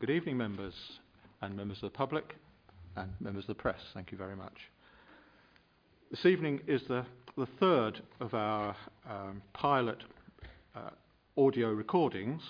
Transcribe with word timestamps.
Good 0.00 0.08
evening, 0.08 0.38
members 0.38 0.72
and 1.42 1.54
members 1.54 1.76
of 1.82 1.92
the 1.92 1.98
public 1.98 2.34
and 2.96 3.10
members 3.20 3.44
of 3.44 3.48
the 3.48 3.54
press. 3.54 3.80
Thank 3.92 4.10
you 4.10 4.16
very 4.16 4.34
much. 4.34 4.56
This 6.10 6.24
evening 6.24 6.60
is 6.66 6.80
the, 6.88 7.04
the 7.36 7.46
third 7.60 8.00
of 8.18 8.32
our 8.32 8.74
um, 9.06 9.42
pilot 9.52 10.02
uh, 10.74 10.88
audio 11.36 11.68
recordings. 11.68 12.40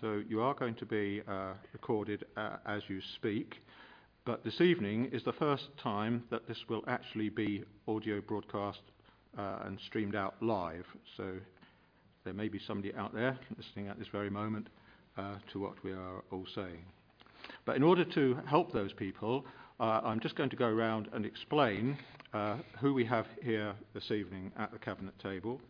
So 0.00 0.22
you 0.28 0.40
are 0.40 0.54
going 0.54 0.76
to 0.76 0.86
be 0.86 1.20
uh, 1.26 1.54
recorded 1.72 2.26
uh, 2.36 2.58
as 2.64 2.82
you 2.86 3.00
speak. 3.16 3.56
But 4.24 4.44
this 4.44 4.60
evening 4.60 5.06
is 5.06 5.24
the 5.24 5.32
first 5.32 5.64
time 5.82 6.22
that 6.30 6.46
this 6.46 6.58
will 6.68 6.84
actually 6.86 7.30
be 7.30 7.64
audio 7.88 8.20
broadcast 8.20 8.82
uh, 9.36 9.62
and 9.64 9.80
streamed 9.84 10.14
out 10.14 10.36
live. 10.40 10.86
So 11.16 11.32
there 12.22 12.34
may 12.34 12.46
be 12.46 12.60
somebody 12.64 12.94
out 12.94 13.12
there 13.12 13.36
listening 13.58 13.88
at 13.88 13.98
this 13.98 14.06
very 14.12 14.30
moment 14.30 14.68
uh, 15.16 15.36
to 15.52 15.60
what 15.60 15.82
we 15.84 15.92
are 15.92 16.22
all 16.30 16.46
saying. 16.54 16.84
But 17.64 17.76
in 17.76 17.82
order 17.82 18.04
to 18.04 18.38
help 18.46 18.72
those 18.72 18.92
people, 18.92 19.44
uh, 19.80 20.00
I'm 20.04 20.20
just 20.20 20.36
going 20.36 20.50
to 20.50 20.56
go 20.56 20.66
around 20.66 21.08
and 21.12 21.26
explain 21.26 21.96
uh, 22.32 22.56
who 22.80 22.94
we 22.94 23.04
have 23.04 23.26
here 23.42 23.74
this 23.94 24.10
evening 24.10 24.52
at 24.58 24.72
the 24.72 24.78
Cabinet 24.78 25.18
table. 25.18 25.60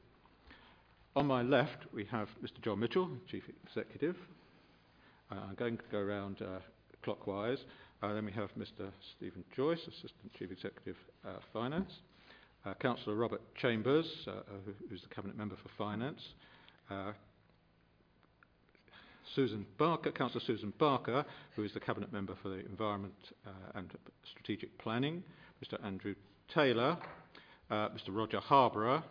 On 1.16 1.26
my 1.26 1.42
left, 1.42 1.86
we 1.92 2.04
have 2.06 2.28
Mr. 2.42 2.62
John 2.62 2.80
Mitchell, 2.80 3.10
Chief 3.30 3.42
Executive. 3.66 4.16
Uh, 5.30 5.36
I'm 5.48 5.54
going 5.54 5.76
to 5.76 5.84
go 5.90 5.98
around 5.98 6.40
uh, 6.40 6.60
clockwise. 7.02 7.58
Uh, 8.02 8.14
then 8.14 8.24
we 8.24 8.32
have 8.32 8.50
Mr. 8.58 8.90
Stephen 9.16 9.44
Joyce, 9.54 9.80
Assistant 9.80 10.32
Chief 10.38 10.50
Executive, 10.50 10.96
Finance. 11.52 11.92
Councillor 12.80 13.16
Robert 13.16 13.40
Chambers, 13.56 14.06
who's 14.88 15.02
the 15.02 15.12
Cabinet 15.12 15.36
Member 15.36 15.56
for 15.56 15.68
Finance. 15.76 16.20
Susan 19.34 19.64
Barker, 19.78 20.10
Councillor 20.10 20.42
Susan 20.46 20.72
Barker, 20.78 21.24
who 21.56 21.64
is 21.64 21.72
the 21.72 21.80
Cabinet 21.80 22.12
Member 22.12 22.34
for 22.42 22.48
the 22.48 22.64
Environment 22.66 23.14
uh, 23.46 23.50
and 23.74 23.90
Strategic 24.30 24.76
Planning, 24.78 25.22
Mr. 25.64 25.82
Andrew 25.84 26.14
Taylor, 26.52 26.98
uh, 27.70 27.88
Mr. 27.88 28.08
Roger 28.10 28.40
Harborough, 28.40 29.02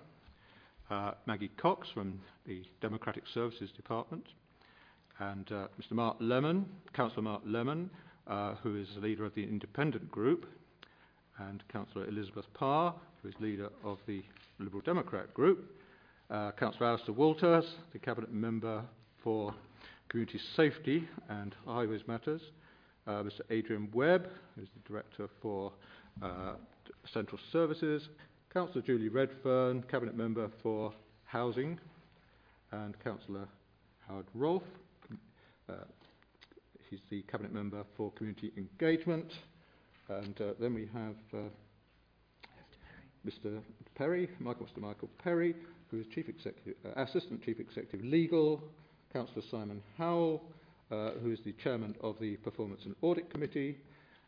uh, 0.90 1.12
Maggie 1.26 1.52
Cox 1.58 1.88
from 1.94 2.20
the 2.46 2.64
Democratic 2.82 3.24
Services 3.34 3.70
Department, 3.76 4.26
and 5.20 5.52
uh, 5.52 5.68
Mr. 5.80 5.92
Mark 5.92 6.18
Lemon, 6.20 6.66
Councillor 6.94 7.24
Mark 7.24 7.42
Lemon, 7.46 7.90
uh, 8.28 8.56
who 8.56 8.76
is 8.76 8.88
the 8.96 9.02
leader 9.02 9.26
of 9.26 9.34
the 9.36 9.44
Independent 9.44 10.12
Group, 10.12 10.46
and 11.40 11.64
Councillor 11.72 12.08
Elizabeth 12.08 12.46
Parr, 12.54 12.94
who 13.22 13.30
is 13.30 13.36
leader 13.40 13.70
of 13.84 13.98
the 14.08 14.24
Liberal 14.60 14.82
Democrat 14.82 15.34
Group, 15.34 15.78
uh, 16.30 16.52
Councillor 16.52 16.88
Alistair 16.88 17.14
Walters, 17.14 17.66
the 17.94 18.00
Cabinet 18.00 18.32
Member 18.32 18.84
for 19.24 19.54
Community 20.12 20.42
Safety 20.58 21.08
and 21.30 21.56
Highways 21.66 22.02
Matters, 22.06 22.42
uh, 23.08 23.24
Mr 23.24 23.40
Adrian 23.50 23.88
Webb, 23.94 24.28
who 24.56 24.62
is 24.62 24.68
the 24.76 24.82
Director 24.86 25.30
for 25.42 25.72
uh, 26.22 26.56
Central 27.14 27.40
Services, 27.54 28.10
Councillor 28.54 28.82
Julie 28.82 29.08
Redfern, 29.08 29.82
Cabinet 29.84 30.18
Member 30.18 30.52
for 30.62 30.94
Housing, 31.24 31.80
and 32.74 33.00
Councillor 33.02 33.48
Howard 34.06 34.26
Rolfe, 34.34 34.64
uh, 35.70 35.76
he's 36.90 37.00
the 37.10 37.22
Cabinet 37.22 37.54
Member 37.54 37.86
for 37.96 38.12
Community 38.12 38.52
Engagement, 38.58 39.32
and 40.10 40.42
uh, 40.42 40.52
then 40.60 40.74
we 40.74 40.90
have 40.94 41.16
uh, 41.34 41.38
Mr 43.26 43.62
Perry, 43.96 44.30
Michael 44.40 44.66
Mr 44.66 44.82
Michael 44.82 45.10
Perry, 45.24 45.56
who 45.90 46.02
is 46.02 46.06
Chief 46.14 46.28
Executive, 46.28 46.76
uh, 46.86 47.02
Assistant 47.02 47.42
Chief 47.46 47.62
Executive 47.62 48.04
Legal, 48.04 48.62
Councillor 49.14 49.44
Simon 49.52 49.82
Howell, 49.98 50.42
uh, 50.92 51.12
who 51.22 51.32
is 51.32 51.40
the 51.46 51.54
Chairman 51.64 51.96
of 52.02 52.16
the 52.20 52.38
Performance 52.38 52.82
and 52.86 52.96
Audit 53.02 53.30
Committee, 53.30 53.78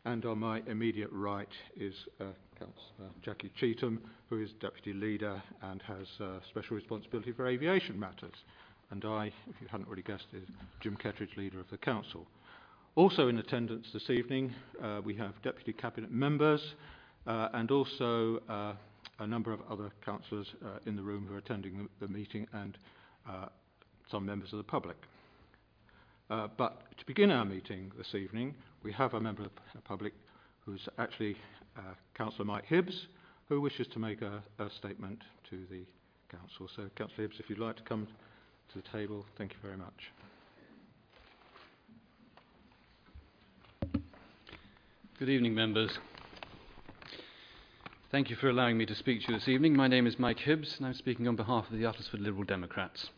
and 0.04 0.24
on 0.26 0.38
my 0.38 0.62
immediate 0.66 1.10
right 1.12 1.48
is 1.76 1.94
uh, 2.20 2.24
Councillor 2.58 3.10
Jackie 3.22 3.50
Cheetham, 3.60 3.98
who 4.28 4.42
is 4.42 4.50
Deputy 4.60 4.92
Leader 4.92 5.42
and 5.62 5.80
has 5.82 6.06
uh, 6.20 6.40
special 6.50 6.76
responsibility 6.76 7.32
for 7.32 7.46
aviation 7.46 7.98
matters. 7.98 8.34
And 8.90 9.04
I, 9.04 9.26
if 9.48 9.60
you 9.60 9.66
hadn't 9.70 9.86
already 9.86 10.02
guessed, 10.02 10.26
is 10.32 10.46
Jim 10.80 10.96
Ketteridge, 11.02 11.36
Leader 11.36 11.60
of 11.60 11.70
the 11.70 11.78
Council. 11.78 12.26
Also 12.96 13.28
in 13.28 13.38
attendance 13.38 13.86
this 13.92 14.10
evening, 14.10 14.54
uh, 14.82 15.00
we 15.04 15.14
have 15.16 15.32
Deputy 15.42 15.72
Cabinet 15.72 16.12
Members 16.12 16.74
uh, 17.26 17.48
and 17.54 17.70
also 17.70 18.40
uh, 18.48 18.74
a 19.18 19.26
number 19.26 19.52
of 19.52 19.60
other 19.70 19.90
councillors 20.04 20.46
uh, 20.64 20.78
in 20.86 20.94
the 20.94 21.02
room 21.02 21.26
who 21.26 21.34
are 21.34 21.38
attending 21.38 21.78
the, 21.78 22.06
the 22.06 22.12
meeting 22.12 22.46
and 22.52 22.78
uh, 23.28 23.46
some 24.14 24.24
members 24.24 24.52
of 24.52 24.58
the 24.58 24.62
public. 24.62 24.96
Uh, 26.30 26.46
but 26.56 26.82
to 26.96 27.04
begin 27.04 27.32
our 27.32 27.44
meeting 27.44 27.90
this 27.98 28.14
evening, 28.14 28.54
we 28.84 28.92
have 28.92 29.12
a 29.14 29.20
member 29.20 29.42
of 29.42 29.50
the 29.74 29.80
public 29.80 30.12
who's 30.64 30.88
actually 30.98 31.34
uh, 31.76 31.80
Councillor 32.16 32.44
Mike 32.44 32.64
Hibbs, 32.64 33.08
who 33.48 33.60
wishes 33.60 33.88
to 33.88 33.98
make 33.98 34.22
a, 34.22 34.40
a 34.60 34.70
statement 34.78 35.18
to 35.50 35.66
the 35.68 35.84
Council. 36.30 36.68
So, 36.76 36.88
Councillor 36.94 37.22
Hibbs, 37.22 37.40
if 37.40 37.50
you'd 37.50 37.58
like 37.58 37.76
to 37.76 37.82
come 37.82 38.06
to 38.72 38.80
the 38.80 38.88
table, 38.96 39.26
thank 39.36 39.50
you 39.50 39.58
very 39.60 39.76
much. 39.76 40.12
Good 45.18 45.28
evening, 45.28 45.56
members. 45.56 45.90
Thank 48.12 48.30
you 48.30 48.36
for 48.36 48.48
allowing 48.48 48.78
me 48.78 48.86
to 48.86 48.94
speak 48.94 49.22
to 49.22 49.32
you 49.32 49.38
this 49.40 49.48
evening. 49.48 49.74
My 49.74 49.88
name 49.88 50.06
is 50.06 50.20
Mike 50.20 50.38
Hibbs, 50.38 50.76
and 50.78 50.86
I'm 50.86 50.94
speaking 50.94 51.26
on 51.26 51.34
behalf 51.34 51.64
of 51.68 51.76
the 51.76 51.82
Uttlesford 51.82 52.20
Liberal 52.20 52.44
Democrats. 52.44 53.08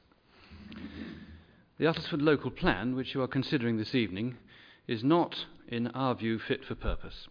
The 1.78 1.84
Uttlesford 1.84 2.22
local 2.22 2.50
plan, 2.50 2.96
which 2.96 3.14
you 3.14 3.20
are 3.20 3.28
considering 3.28 3.76
this 3.76 3.94
evening, 3.94 4.38
is 4.86 5.04
not, 5.04 5.44
in 5.68 5.88
our 5.88 6.14
view, 6.14 6.38
fit 6.38 6.64
for 6.64 6.74
purpose. 6.74 7.28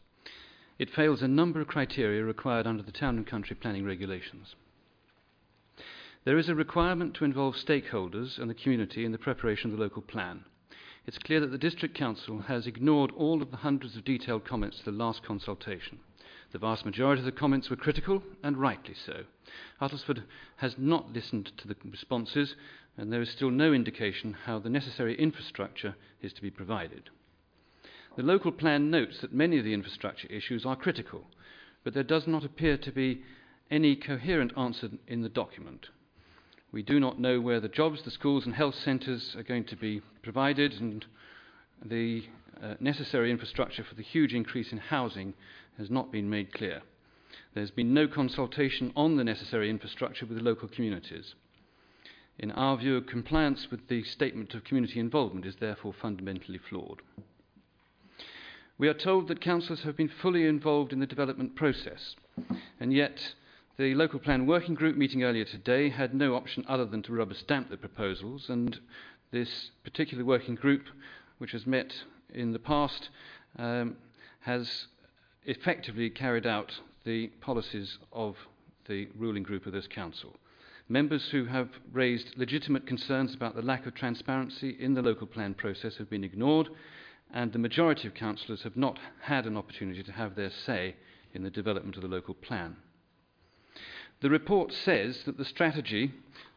It 0.78 0.91
fails 0.91 1.23
a 1.23 1.28
number 1.28 1.61
of 1.61 1.67
criteria 1.67 2.23
required 2.23 2.67
under 2.67 2.84
the 2.84 2.91
Town 2.91 3.17
and 3.17 3.25
Country 3.25 3.55
Planning 3.55 3.85
Regulations. 3.85 4.53
There 6.25 6.38
is 6.38 6.47
a 6.47 6.53
requirement 6.53 7.16
to 7.16 7.25
involve 7.25 7.55
stakeholders 7.55 8.38
and 8.38 8.47
the 8.47 8.53
community 8.53 9.03
in 9.03 9.11
the 9.11 9.17
preparation 9.17 9.72
of 9.72 9.78
the 9.78 9.84
local 9.84 10.03
plan. 10.03 10.45
It's 11.07 11.17
clear 11.17 11.39
that 11.39 11.51
the 11.51 11.57
District 11.57 11.95
Council 11.95 12.41
has 12.41 12.67
ignored 12.67 13.11
all 13.16 13.41
of 13.41 13.50
the 13.50 13.57
hundreds 13.57 13.95
of 13.95 14.05
detailed 14.05 14.45
comments 14.45 14.78
to 14.79 14.85
the 14.85 14.91
last 14.91 15.23
consultation. 15.23 16.00
The 16.55 16.59
vast 16.59 16.85
majority 16.85 17.19
of 17.19 17.25
the 17.25 17.33
comments 17.33 17.69
were 17.69 17.75
critical, 17.75 18.23
and 18.41 18.55
rightly 18.55 18.93
so. 18.93 19.25
Uttlesford 19.81 20.23
has 20.55 20.77
not 20.77 21.11
listened 21.11 21.51
to 21.57 21.67
the 21.67 21.75
responses, 21.83 22.55
and 22.95 23.11
there 23.11 23.21
is 23.21 23.29
still 23.29 23.51
no 23.51 23.73
indication 23.73 24.38
how 24.45 24.59
the 24.59 24.69
necessary 24.69 25.19
infrastructure 25.19 25.95
is 26.21 26.31
to 26.31 26.41
be 26.41 26.49
provided. 26.49 27.09
The 28.16 28.23
local 28.23 28.53
plan 28.53 28.89
notes 28.89 29.19
that 29.19 29.33
many 29.33 29.57
of 29.57 29.66
the 29.66 29.73
infrastructure 29.73 30.29
issues 30.29 30.66
are 30.66 30.77
critical, 30.77 31.25
but 31.83 31.93
there 31.93 32.03
does 32.03 32.25
not 32.25 32.45
appear 32.45 32.77
to 32.77 32.91
be 32.93 33.22
any 33.69 33.97
coherent 33.97 34.57
answer 34.57 34.91
in 35.09 35.23
the 35.23 35.27
document. 35.27 35.89
We 36.72 36.83
do 36.83 37.01
not 37.01 37.19
know 37.19 37.41
where 37.41 37.59
the 37.59 37.67
jobs, 37.67 38.03
the 38.03 38.11
schools, 38.11 38.45
and 38.45 38.55
health 38.55 38.75
centres 38.75 39.35
are 39.35 39.43
going 39.43 39.66
to 39.66 39.75
be 39.75 40.01
provided, 40.23 40.72
and 40.79 41.05
the 41.83 42.23
uh, 42.63 42.75
necessary 42.79 43.29
infrastructure 43.29 43.83
for 43.83 43.95
the 43.95 44.01
huge 44.01 44.33
increase 44.33 44.72
in 44.72 44.77
housing 44.77 45.33
has 45.78 45.90
not 45.90 46.12
been 46.12 46.30
made 46.30 46.53
clear. 46.53 46.81
There's 47.53 47.72
been 47.72 47.94
no 47.94 48.08
consultation 48.08 48.91
on 48.96 49.18
the 49.18 49.24
necessary 49.24 49.69
infrastructure 49.69 50.25
with 50.25 50.38
local 50.40 50.68
communities. 50.68 51.36
In 52.38 52.52
our 52.52 52.78
view, 52.78 53.00
compliance 53.02 53.68
with 53.72 53.88
the 53.88 54.03
statement 54.03 54.53
of 54.53 54.64
community 54.64 55.00
involvement 55.00 55.46
is 55.46 55.56
therefore 55.56 55.94
fundamentally 55.94 56.58
flawed. 56.58 57.02
We 58.78 58.90
are 58.90 58.94
told 58.94 59.30
that 59.30 59.40
councillors 59.40 59.84
have 59.84 59.96
been 59.96 60.09
fully 60.09 60.46
involved 60.46 60.91
in 60.91 61.00
the 61.00 61.06
development 61.06 61.56
process, 61.56 62.16
and 62.78 62.91
yet 62.91 63.34
the 63.78 63.96
local 63.96 64.19
plan 64.19 64.46
working 64.46 64.75
group 64.75 64.97
meeting 64.97 65.24
earlier 65.24 65.46
today 65.46 65.90
had 65.90 66.14
no 66.14 66.35
option 66.35 66.66
other 66.68 66.85
than 66.85 67.02
to 67.03 67.14
rubber 67.14 67.35
stamp 67.35 67.69
the 67.69 67.78
proposals, 67.78 68.50
and 68.50 68.80
this 69.31 69.72
particular 69.85 70.25
working 70.25 70.56
group, 70.56 70.84
which 71.38 71.53
has 71.53 71.66
met 71.66 72.03
in 72.34 72.52
the 72.52 72.59
past, 72.59 73.09
um, 73.58 73.96
has 74.41 74.88
effectively 75.46 76.09
carried 76.09 76.46
out 76.46 76.80
the 77.03 77.28
policies 77.42 77.97
of 78.12 78.36
the 78.88 79.08
ruling 79.18 79.44
group 79.44 79.66
of 79.66 79.74
this 79.74 79.88
council. 79.88 80.36
Members 80.88 81.30
who 81.32 81.46
have 81.46 81.70
raised 81.92 82.38
legitimate 82.38 82.86
concerns 82.86 83.34
about 83.34 83.56
the 83.56 83.62
lack 83.62 83.86
of 83.86 83.96
transparency 83.96 84.76
in 84.80 84.94
the 84.94 85.02
local 85.02 85.26
plan 85.26 85.53
process 85.53 85.97
have 85.97 86.09
been 86.09 86.24
ignored, 86.24 86.70
and 87.34 87.52
the 87.52 87.59
majority 87.59 88.08
of 88.08 88.14
councillors 88.14 88.62
have 88.64 88.78
not 88.78 89.00
had 89.22 89.46
an 89.46 89.58
opportunity 89.58 90.03
to 90.03 90.12
have 90.12 90.36
their 90.36 90.52
say 90.52 90.96
in 91.34 91.44
the 91.44 91.50
development 91.50 91.96
of 91.96 92.03
the 92.03 92.08
local 92.08 92.36
plan. 92.36 92.76
The 94.22 94.30
report 94.30 94.72
says 94.72 95.24
that 95.26 95.38
the 95.38 95.46
strategy 95.46 96.14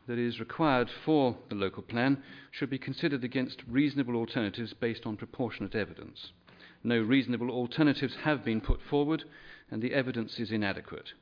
that 0.06 0.18
is 0.18 0.40
required 0.40 0.90
for 1.04 1.36
the 1.48 1.54
local 1.54 1.82
plan 1.82 2.22
should 2.50 2.70
be 2.70 2.78
considered 2.78 3.24
against 3.24 3.62
reasonable 3.68 4.16
alternatives 4.16 4.72
based 4.72 5.06
on 5.06 5.16
proportionate 5.16 5.74
evidence. 5.74 6.32
No 6.82 7.00
reasonable 7.00 7.50
alternatives 7.50 8.14
have 8.22 8.44
been 8.44 8.60
put 8.60 8.80
forward, 8.82 9.24
and 9.70 9.82
the 9.82 9.94
evidence 9.94 10.38
is 10.38 10.52
inadequate. 10.52 11.12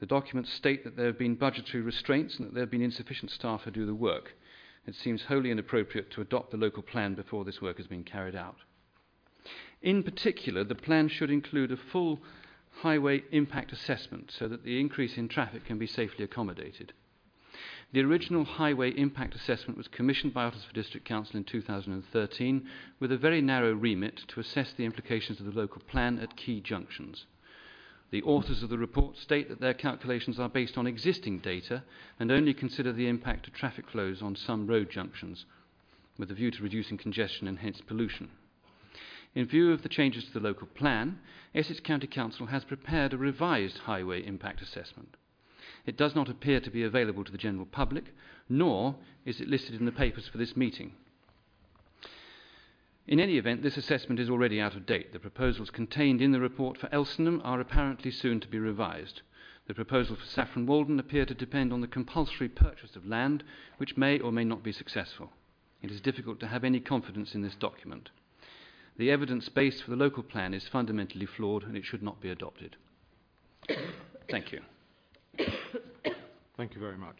The 0.00 0.06
documents 0.06 0.52
state 0.52 0.84
that 0.84 0.96
there 0.96 1.06
have 1.06 1.18
been 1.18 1.34
budgetary 1.34 1.82
restraints 1.82 2.38
and 2.38 2.46
that 2.46 2.54
there 2.54 2.62
have 2.62 2.70
been 2.70 2.82
insufficient 2.82 3.30
staff 3.30 3.64
to 3.64 3.70
do 3.70 3.86
the 3.86 3.94
work. 3.94 4.34
it 4.86 4.94
seems 4.94 5.22
wholly 5.22 5.50
inappropriate 5.50 6.10
to 6.10 6.20
adopt 6.20 6.50
the 6.50 6.56
local 6.56 6.82
plan 6.82 7.14
before 7.14 7.44
this 7.44 7.62
work 7.62 7.78
has 7.78 7.86
been 7.86 8.04
carried 8.04 8.34
out. 8.34 8.56
In 9.82 10.02
particular, 10.02 10.64
the 10.64 10.74
plan 10.74 11.08
should 11.08 11.30
include 11.30 11.70
a 11.70 11.76
full 11.76 12.20
highway 12.80 13.22
impact 13.30 13.72
assessment 13.72 14.30
so 14.30 14.48
that 14.48 14.64
the 14.64 14.80
increase 14.80 15.16
in 15.16 15.28
traffic 15.28 15.64
can 15.64 15.78
be 15.78 15.86
safely 15.86 16.24
accommodated. 16.24 16.92
The 17.92 18.02
original 18.02 18.44
highway 18.44 18.90
impact 18.90 19.34
assessment 19.34 19.76
was 19.76 19.88
commissioned 19.88 20.34
by 20.34 20.48
Uttlesford 20.48 20.74
District 20.74 21.06
Council 21.06 21.36
in 21.36 21.44
2013 21.44 22.68
with 22.98 23.12
a 23.12 23.16
very 23.16 23.40
narrow 23.40 23.72
remit 23.72 24.16
to 24.28 24.40
assess 24.40 24.72
the 24.72 24.84
implications 24.84 25.38
of 25.38 25.46
the 25.46 25.58
local 25.58 25.80
plan 25.82 26.18
at 26.18 26.36
key 26.36 26.60
junctions. 26.60 27.26
The 28.10 28.22
authors 28.22 28.62
of 28.62 28.68
the 28.68 28.78
report 28.78 29.16
state 29.16 29.48
that 29.48 29.60
their 29.60 29.74
calculations 29.74 30.38
are 30.38 30.48
based 30.48 30.78
on 30.78 30.86
existing 30.86 31.40
data 31.40 31.82
and 32.18 32.30
only 32.30 32.54
consider 32.54 32.92
the 32.92 33.08
impact 33.08 33.46
of 33.48 33.54
traffic 33.54 33.88
flows 33.88 34.22
on 34.22 34.36
some 34.36 34.66
road 34.66 34.90
junctions, 34.90 35.44
with 36.18 36.30
a 36.30 36.34
view 36.34 36.50
to 36.52 36.62
reducing 36.62 36.96
congestion 36.96 37.48
and 37.48 37.58
hence 37.58 37.80
pollution. 37.80 38.30
In 39.34 39.46
view 39.46 39.72
of 39.72 39.82
the 39.82 39.88
changes 39.88 40.24
to 40.24 40.32
the 40.32 40.40
local 40.40 40.68
plan, 40.68 41.18
Essex 41.54 41.80
County 41.80 42.06
Council 42.06 42.46
has 42.46 42.64
prepared 42.64 43.12
a 43.12 43.18
revised 43.18 43.78
highway 43.78 44.24
impact 44.24 44.62
assessment. 44.62 45.16
It 45.86 45.96
does 45.96 46.14
not 46.14 46.28
appear 46.28 46.60
to 46.60 46.70
be 46.70 46.82
available 46.82 47.24
to 47.24 47.32
the 47.32 47.38
general 47.38 47.66
public, 47.66 48.14
nor 48.48 48.96
is 49.24 49.40
it 49.40 49.48
listed 49.48 49.74
in 49.74 49.84
the 49.84 49.92
papers 49.92 50.28
for 50.28 50.38
this 50.38 50.56
meeting. 50.56 50.92
In 53.06 53.20
any 53.20 53.36
event, 53.36 53.62
this 53.62 53.76
assessment 53.76 54.18
is 54.18 54.30
already 54.30 54.60
out 54.60 54.74
of 54.74 54.86
date. 54.86 55.12
The 55.12 55.18
proposals 55.18 55.68
contained 55.68 56.22
in 56.22 56.32
the 56.32 56.40
report 56.40 56.78
for 56.78 56.88
Elsenham 56.88 57.42
are 57.44 57.60
apparently 57.60 58.10
soon 58.10 58.40
to 58.40 58.48
be 58.48 58.58
revised. 58.58 59.20
The 59.66 59.74
proposal 59.74 60.16
for 60.16 60.24
Saffron 60.24 60.66
Walden 60.66 60.98
appear 60.98 61.26
to 61.26 61.34
depend 61.34 61.72
on 61.72 61.82
the 61.82 61.86
compulsory 61.86 62.48
purchase 62.48 62.96
of 62.96 63.06
land, 63.06 63.44
which 63.76 63.96
may 63.96 64.18
or 64.18 64.32
may 64.32 64.44
not 64.44 64.62
be 64.62 64.72
successful. 64.72 65.32
It 65.82 65.90
is 65.90 66.00
difficult 66.00 66.40
to 66.40 66.46
have 66.46 66.64
any 66.64 66.80
confidence 66.80 67.34
in 67.34 67.42
this 67.42 67.54
document. 67.54 68.08
The 68.96 69.10
evidence 69.10 69.50
base 69.50 69.82
for 69.82 69.90
the 69.90 69.96
local 69.96 70.22
plan 70.22 70.54
is 70.54 70.68
fundamentally 70.68 71.26
flawed 71.26 71.64
and 71.64 71.76
it 71.76 71.84
should 71.84 72.02
not 72.02 72.22
be 72.22 72.30
adopted. 72.30 72.76
Thank 74.30 74.52
you. 74.52 74.62
Thank 76.56 76.74
you 76.74 76.80
very 76.80 76.96
much. 76.96 77.16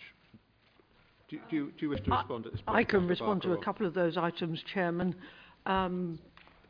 Do, 1.29 1.39
do, 1.51 1.57
you, 1.57 1.67
do 1.67 1.87
you 1.87 1.89
wish 1.91 2.01
to 2.03 2.11
respond 2.11 2.47
at 2.47 2.53
this 2.53 2.61
point? 2.61 2.79
I 2.79 2.85
can 2.85 3.09
respond 3.09 3.43
to 3.43 3.53
a 3.53 3.63
couple 3.63 3.87
of 3.87 3.95
those 3.95 4.17
items, 4.17 4.63
Chairman. 4.73 5.15
Um, 5.67 6.19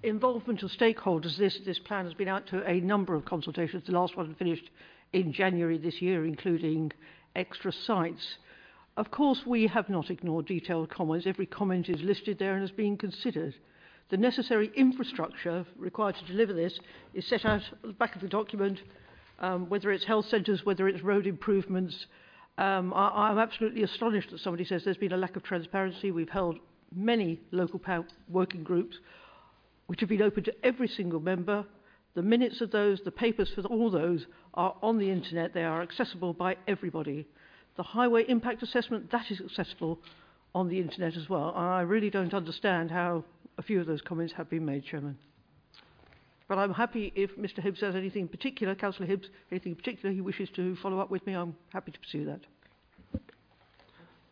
involvement 0.03 0.63
of 0.63 0.71
stakeholders. 0.71 1.37
This, 1.37 1.59
this 1.65 1.79
plan 1.79 2.05
has 2.05 2.15
been 2.15 2.29
out 2.29 2.47
to 2.49 2.69
a 2.69 2.81
number 2.81 3.15
of 3.15 3.25
consultations. 3.25 3.85
The 3.87 3.93
last 3.93 4.17
one 4.17 4.35
finished 4.35 4.71
in 5.13 5.33
January 5.33 5.79
this 5.79 6.01
year, 6.01 6.25
including 6.25 6.93
extra 7.35 7.73
sites. 7.73 8.37
Of 8.97 9.11
course, 9.11 9.41
we 9.45 9.67
have 9.67 9.89
not 9.89 10.11
ignored 10.11 10.47
detailed 10.47 10.91
comments. 10.91 11.27
Every 11.27 11.47
comment 11.47 11.89
is 11.89 12.01
listed 12.03 12.39
there 12.39 12.55
and 12.55 12.63
is 12.63 12.71
being 12.71 12.97
considered. 12.97 13.55
The 14.11 14.17
necessary 14.17 14.71
infrastructure 14.77 15.67
required 15.77 16.17
to 16.17 16.27
deliver 16.27 16.53
this 16.53 16.79
is 17.15 17.27
set 17.27 17.45
out 17.45 17.63
at 17.73 17.83
the 17.83 17.93
back 17.95 18.15
of 18.15 18.21
the 18.21 18.29
document, 18.29 18.81
um, 19.41 19.69
whether 19.69 19.91
it's 19.91 20.05
health 20.05 20.27
centres, 20.27 20.65
whether 20.65 20.87
it's 20.87 21.03
road 21.03 21.27
improvements. 21.27 22.07
Um, 22.57 22.93
I, 22.95 23.29
I'm 23.29 23.39
absolutely 23.39 23.83
astonished 23.83 24.31
that 24.31 24.41
somebody 24.41 24.65
says 24.65 24.83
there's 24.85 24.97
been 24.97 25.13
a 25.13 25.17
lack 25.17 25.37
of 25.37 25.43
transparency. 25.43 26.11
We've 26.11 26.29
held 26.29 26.59
many 26.95 27.41
local 27.51 27.79
power 27.79 28.07
working 28.29 28.63
groups 28.63 28.97
which 29.87 30.01
have 30.01 30.09
been 30.09 30.23
open 30.23 30.45
to 30.45 30.55
every 30.65 30.89
single 30.89 31.21
member. 31.21 31.65
The 32.15 32.23
minutes 32.23 32.61
of 32.61 32.71
those, 32.71 33.01
the 33.05 33.11
papers 33.11 33.51
for 33.55 33.63
all 33.63 33.91
those 33.91 34.27
are 34.55 34.77
on 34.83 34.99
the 34.99 35.11
internet. 35.11 35.53
They 35.53 35.65
are 35.65 35.83
accessible 35.83 36.33
by 36.33 36.57
everybody. 36.69 37.27
The 37.77 37.83
highway 37.83 38.25
impact 38.29 38.63
assessment, 38.63 39.11
that 39.11 39.31
is 39.31 39.41
accessible 39.41 39.99
on 40.55 40.69
the 40.69 40.79
internet 40.79 41.17
as 41.17 41.29
well. 41.29 41.53
I 41.57 41.81
really 41.81 42.11
don't 42.11 42.33
understand 42.33 42.93
how 42.93 43.25
a 43.59 43.63
few 43.63 43.81
of 43.81 43.87
those 43.87 44.01
comments 44.01 44.33
have 44.37 44.49
been 44.49 44.65
made, 44.65 44.85
Chairman. 44.85 45.19
But 46.49 46.59
I'm 46.59 46.75
happy 46.75 47.13
if 47.15 47.37
Mr 47.37 47.63
Hibbs 47.63 47.81
has 47.81 47.95
anything 47.95 48.23
in 48.23 48.29
particular, 48.29 48.75
Councillor 48.75 49.07
Hibbs, 49.07 49.29
anything 49.51 49.73
in 49.73 49.77
particular 49.77 50.15
he 50.15 50.21
wishes 50.21 50.49
to 50.57 50.77
follow 50.77 50.99
up 50.99 51.11
with 51.11 51.27
me, 51.27 51.35
I'm 51.35 51.57
happy 51.73 51.91
to 51.93 51.99
pursue 51.99 52.27
that. 52.27 52.41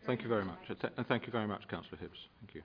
Thank 0.07 0.23
you 0.23 0.29
very 0.29 0.45
much. 0.45 0.59
And 0.97 1.07
thank 1.07 1.27
you 1.27 1.33
very 1.33 1.47
much, 1.47 1.63
Councillor 1.69 1.99
Hibbs. 1.99 2.19
Thank 2.41 2.55
you. 2.57 2.63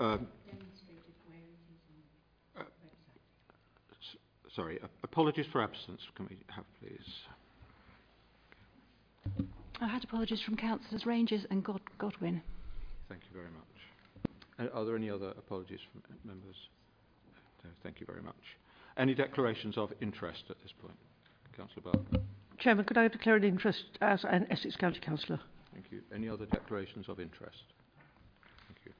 Um, 0.00 0.26
uh, 2.58 2.62
sorry, 4.56 4.78
uh, 4.82 4.86
apologies 5.02 5.46
for 5.52 5.62
absence. 5.62 6.00
Can 6.16 6.26
we 6.30 6.38
have, 6.48 6.64
please? 6.80 7.00
I 9.80 9.88
had 9.88 10.04
apologies 10.04 10.40
from 10.42 10.56
councillors 10.56 11.04
Rangers 11.06 11.44
and 11.50 11.62
God- 11.62 11.80
Godwin. 11.98 12.40
Thank 13.08 13.22
you 13.28 13.34
very 13.34 13.50
much. 13.50 13.71
Uh, 14.58 14.66
are 14.74 14.84
there 14.84 14.96
any 14.96 15.10
other 15.10 15.30
apologies 15.30 15.80
from 15.90 16.02
members? 16.24 16.56
No, 17.64 17.70
thank 17.82 18.00
you 18.00 18.06
very 18.06 18.22
much. 18.22 18.34
Any 18.96 19.14
declarations 19.14 19.78
of 19.78 19.92
interest 20.00 20.44
at 20.50 20.56
this 20.62 20.72
point? 20.80 20.96
Councillor 21.56 21.92
Barker. 21.92 22.24
Chairman, 22.58 22.84
could 22.84 22.98
I 22.98 23.08
declare 23.08 23.36
an 23.36 23.44
interest 23.44 23.84
as 24.00 24.24
an 24.24 24.46
Essex 24.50 24.76
County 24.76 25.00
Councillor? 25.00 25.40
Thank 25.72 25.86
you. 25.90 26.02
Any 26.14 26.28
other 26.28 26.46
declarations 26.46 27.08
of 27.08 27.18
interest? 27.18 27.62
Thank 28.68 28.78
you. 28.84 28.92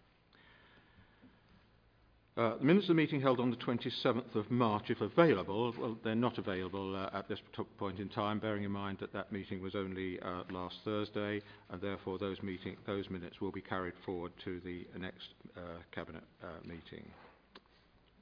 Uh, 2.35 2.57
the 2.57 2.65
minutes 2.65 2.85
of 2.85 2.89
the 2.89 2.95
meeting 2.95 3.21
held 3.21 3.39
on 3.39 3.51
the 3.51 3.57
27th 3.57 4.35
of 4.35 4.51
March, 4.51 4.85
if 4.89 5.03
available, 5.03 5.75
well, 5.79 5.99
they're 6.03 6.15
not 6.15 6.39
available 6.39 6.97
uh, 6.97 7.11
at 7.13 7.29
this 7.29 7.39
point 7.79 7.99
in 7.99 8.09
time, 8.09 8.39
bearing 8.39 8.65
in 8.65 8.71
mind 8.71 8.97
that 8.99 9.13
that 9.13 9.31
meeting 9.31 9.61
was 9.61 9.75
only 9.75 10.19
uh, 10.21 10.43
last 10.51 10.77
Thursday, 10.83 11.43
and 11.71 11.81
therefore 11.83 12.19
those, 12.19 12.43
meeting, 12.43 12.75
those 12.87 13.11
minutes 13.11 13.43
will 13.43 13.53
be 13.53 13.61
carried 13.61 13.93
forward 14.07 14.33
to 14.43 14.61
the 14.65 14.87
next 14.99 15.27
uh, 15.59 15.61
Cabinet 15.95 16.23
uh, 16.43 16.47
meeting. 16.65 17.07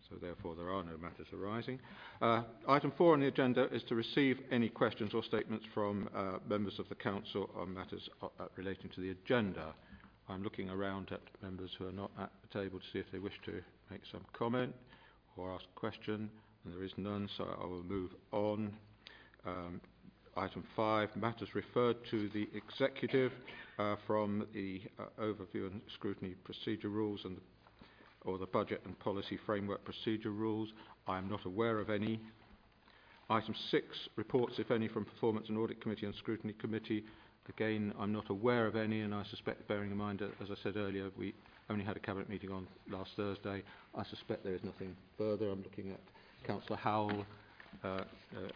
So 0.08 0.16
therefore 0.20 0.56
there 0.56 0.70
are 0.70 0.82
no 0.82 0.98
matters 1.00 1.28
arising. 1.32 1.78
Uh, 2.20 2.42
item 2.66 2.92
four 2.98 3.12
on 3.12 3.20
the 3.20 3.28
agenda 3.28 3.72
is 3.72 3.84
to 3.84 3.94
receive 3.94 4.40
any 4.50 4.68
questions 4.68 5.14
or 5.14 5.22
statements 5.22 5.64
from 5.72 6.08
members 6.48 6.80
of 6.80 6.88
the 6.88 6.96
Council 6.96 7.48
on 7.56 7.72
matters 7.72 8.10
relating 8.56 8.90
to 8.90 9.00
the 9.00 9.10
agenda. 9.10 9.72
I'm 10.30 10.42
looking 10.42 10.70
around 10.70 11.10
at 11.12 11.20
members 11.42 11.70
who 11.78 11.88
are 11.88 11.92
not 11.92 12.10
at 12.18 12.30
the 12.42 12.58
table 12.60 12.78
to 12.78 12.84
see 12.92 12.98
if 12.98 13.10
they 13.12 13.18
wish 13.18 13.38
to 13.46 13.60
make 13.90 14.02
some 14.10 14.24
comment 14.32 14.74
or 15.36 15.52
ask 15.52 15.64
a 15.64 15.78
question, 15.78 16.30
and 16.64 16.74
there 16.74 16.84
is 16.84 16.92
none, 16.96 17.28
so 17.36 17.44
I 17.60 17.66
will 17.66 17.82
move 17.82 18.10
on. 18.32 18.72
Um, 19.46 19.80
item 20.36 20.64
five, 20.76 21.14
matters 21.16 21.54
referred 21.54 21.96
to 22.10 22.28
the 22.28 22.48
executive 22.54 23.32
uh, 23.78 23.96
from 24.06 24.46
the 24.54 24.82
uh, 24.98 25.04
overview 25.20 25.70
and 25.70 25.80
scrutiny 25.94 26.34
procedure 26.44 26.88
rules 26.88 27.20
and 27.24 27.36
the 27.36 27.40
or 28.24 28.38
the 28.38 28.46
Budget 28.46 28.82
and 28.84 28.98
Policy 28.98 29.38
Framework 29.46 29.84
Procedure 29.84 30.30
Rules. 30.30 30.68
I 31.06 31.18
am 31.18 31.28
not 31.28 31.44
aware 31.46 31.78
of 31.78 31.90
any. 31.90 32.20
Item 33.28 33.54
6, 33.70 33.84
reports, 34.16 34.54
if 34.58 34.70
any, 34.70 34.88
from 34.88 35.04
Performance 35.04 35.48
and 35.48 35.56
Audit 35.56 35.80
Committee 35.80 36.06
and 36.06 36.14
Scrutiny 36.16 36.52
Committee. 36.54 37.04
Again, 37.48 37.92
I'm 37.98 38.12
not 38.12 38.30
aware 38.30 38.66
of 38.66 38.76
any, 38.76 39.00
and 39.00 39.14
I 39.14 39.24
suspect, 39.24 39.66
bearing 39.66 39.90
in 39.90 39.96
mind, 39.96 40.22
uh, 40.22 40.26
as 40.42 40.50
I 40.50 40.62
said 40.62 40.76
earlier, 40.76 41.10
we 41.18 41.34
only 41.68 41.84
had 41.84 41.96
a 41.96 42.00
Cabinet 42.00 42.28
meeting 42.28 42.50
on 42.50 42.66
last 42.90 43.10
Thursday. 43.16 43.62
I 43.94 44.04
suspect 44.04 44.44
there 44.44 44.54
is 44.54 44.62
nothing 44.62 44.94
further. 45.18 45.50
I'm 45.50 45.62
looking 45.62 45.90
at 45.90 46.00
Councillor 46.46 46.76
Howell, 46.76 47.24
uh, 47.84 47.88
uh, 47.88 48.02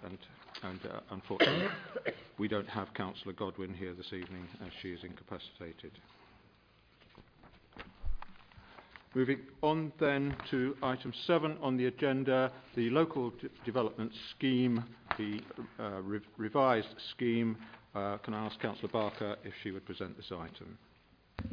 and, 0.04 0.18
and 0.62 0.80
uh, 0.86 1.00
unfortunately, 1.10 1.68
we 2.38 2.46
don't 2.48 2.68
have 2.68 2.92
Councillor 2.94 3.32
Godwin 3.32 3.74
here 3.74 3.94
this 3.94 4.12
evening, 4.12 4.46
as 4.64 4.72
she 4.80 4.90
is 4.90 5.00
incapacitated. 5.02 5.92
Moving 9.14 9.38
on 9.62 9.92
then 10.00 10.36
to 10.50 10.76
item 10.82 11.12
seven 11.26 11.56
on 11.62 11.76
the 11.76 11.86
agenda, 11.86 12.50
the 12.74 12.90
local 12.90 13.30
d- 13.30 13.48
development 13.64 14.10
scheme, 14.30 14.82
the 15.18 15.40
uh, 15.78 16.00
re- 16.02 16.20
revised 16.36 16.94
scheme. 17.10 17.56
Uh, 17.94 18.18
can 18.18 18.34
I 18.34 18.46
ask 18.46 18.58
Councillor 18.60 18.88
Barker 18.88 19.36
if 19.44 19.52
she 19.62 19.70
would 19.70 19.84
present 19.86 20.16
this 20.16 20.32
item? 20.32 20.78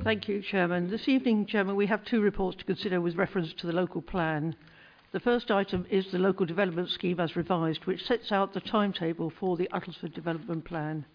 Thank 0.03 0.27
you, 0.27 0.41
Chairman. 0.41 0.89
This 0.89 1.07
evening, 1.07 1.45
Chairman, 1.45 1.75
we 1.75 1.87
have 1.87 2.03
two 2.05 2.21
reports 2.21 2.57
to 2.57 2.65
consider 2.65 3.01
with 3.01 3.15
reference 3.15 3.53
to 3.53 3.67
the 3.67 3.73
local 3.73 4.01
plan. 4.01 4.55
The 5.11 5.19
first 5.19 5.51
item 5.51 5.85
is 5.89 6.09
the 6.11 6.19
local 6.19 6.45
development 6.45 6.89
scheme 6.89 7.19
as 7.19 7.35
revised, 7.35 7.85
which 7.85 8.05
sets 8.05 8.31
out 8.31 8.53
the 8.53 8.61
timetable 8.61 9.29
for 9.29 9.57
the 9.57 9.69
Uttlesford 9.73 10.13
Development 10.13 10.63
Plan. 10.63 11.05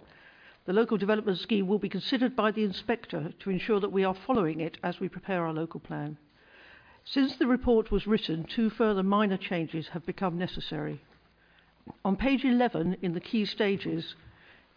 The 0.67 0.73
local 0.73 0.99
development 0.99 1.39
scheme 1.39 1.67
will 1.67 1.79
be 1.79 1.89
considered 1.89 2.37
by 2.37 2.51
the 2.51 2.65
inspector 2.65 3.33
to 3.39 3.51
ensure 3.51 3.81
that 3.81 3.93
we 3.93 4.05
are 4.05 4.15
following 4.27 4.61
it 4.61 4.77
as 4.83 5.01
we 5.01 5.09
prepare 5.09 5.47
our 5.47 5.53
local 5.53 5.81
plan. 5.81 6.19
Since 7.05 7.37
the 7.37 7.47
report 7.47 7.93
was 7.93 8.07
written, 8.07 8.45
two 8.45 8.69
further 8.69 9.05
minor 9.05 9.37
changes 9.37 9.89
have 9.89 10.05
become 10.05 10.37
necessary. 10.37 11.01
On 12.05 12.17
page 12.17 12.45
11 12.45 12.99
in 13.03 13.15
the 13.15 13.21
key 13.21 13.45
stages, 13.45 14.15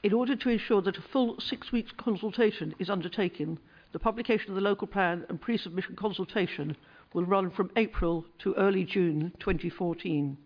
in 0.03 0.13
order 0.13 0.35
to 0.35 0.49
ensure 0.49 0.81
that 0.81 0.97
a 0.97 1.01
full 1.01 1.39
six 1.39 1.71
weeks 1.71 1.91
consultation 1.91 2.73
is 2.79 2.89
undertaken, 2.89 3.59
the 3.91 3.99
publication 3.99 4.49
of 4.49 4.55
the 4.55 4.61
local 4.61 4.87
plan 4.87 5.25
and 5.27 5.41
pre-submission 5.41 5.95
consultation 5.95 6.77
will 7.13 7.25
run 7.25 7.49
from 7.49 7.71
April 7.75 8.25
to 8.39 8.53
early 8.55 8.85
June 8.85 9.31
2014. 9.39 10.37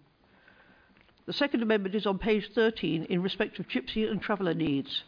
The 1.25 1.33
second 1.33 1.61
amendment 1.61 1.95
is 1.95 2.05
on 2.05 2.17
page 2.17 2.49
13 2.53 3.05
in 3.05 3.21
respect 3.21 3.59
of 3.59 3.67
gypsy 3.67 4.09
and 4.09 4.21
traveller 4.21 4.53
needs. 4.53 5.03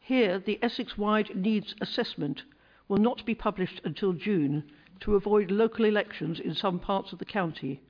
Here, 0.00 0.38
the 0.38 0.58
Essex-wide 0.62 1.36
needs 1.36 1.74
assessment 1.80 2.42
will 2.88 2.98
not 2.98 3.24
be 3.24 3.34
published 3.34 3.80
until 3.84 4.12
June 4.12 4.64
to 5.00 5.14
avoid 5.14 5.50
local 5.50 5.84
elections 5.84 6.40
in 6.40 6.54
some 6.54 6.78
parts 6.78 7.12
of 7.12 7.18
the 7.18 7.24
county. 7.24 7.80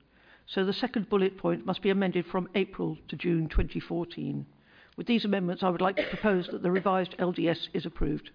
So 0.47 0.65
the 0.65 0.73
second 0.73 1.09
bullet 1.09 1.37
point 1.37 1.65
must 1.65 1.81
be 1.81 1.89
amended 1.89 2.25
from 2.25 2.49
April 2.55 2.97
to 3.07 3.15
June 3.15 3.47
2014. 3.49 4.45
With 4.97 5.07
these 5.07 5.25
amendments, 5.25 5.63
I 5.63 5.69
would 5.69 5.81
like 5.81 5.95
to 5.95 6.07
propose 6.09 6.47
that 6.51 6.61
the 6.61 6.71
revised 6.71 7.15
LDS 7.17 7.69
is 7.73 7.85
approved. 7.85 8.29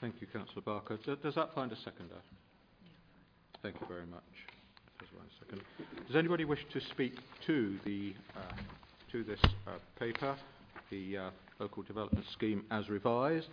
Thank 0.00 0.16
you, 0.20 0.26
Councillor 0.26 0.62
Barker. 0.62 0.98
Does 1.22 1.34
that 1.34 1.54
find 1.54 1.72
a 1.72 1.76
seconder? 1.76 2.16
Thank 3.62 3.76
you 3.80 3.86
very 3.88 4.06
much. 4.06 4.22
Does 6.06 6.16
anybody 6.16 6.44
wish 6.44 6.64
to 6.72 6.80
speak 6.80 7.14
to 7.46 7.76
the 7.84 8.12
uh, 8.36 8.40
to 9.12 9.24
this 9.24 9.40
uh, 9.66 9.72
paper, 9.98 10.36
the 10.90 11.16
uh, 11.16 11.30
local 11.58 11.82
development 11.82 12.26
scheme 12.32 12.64
as 12.70 12.88
revised? 12.88 13.48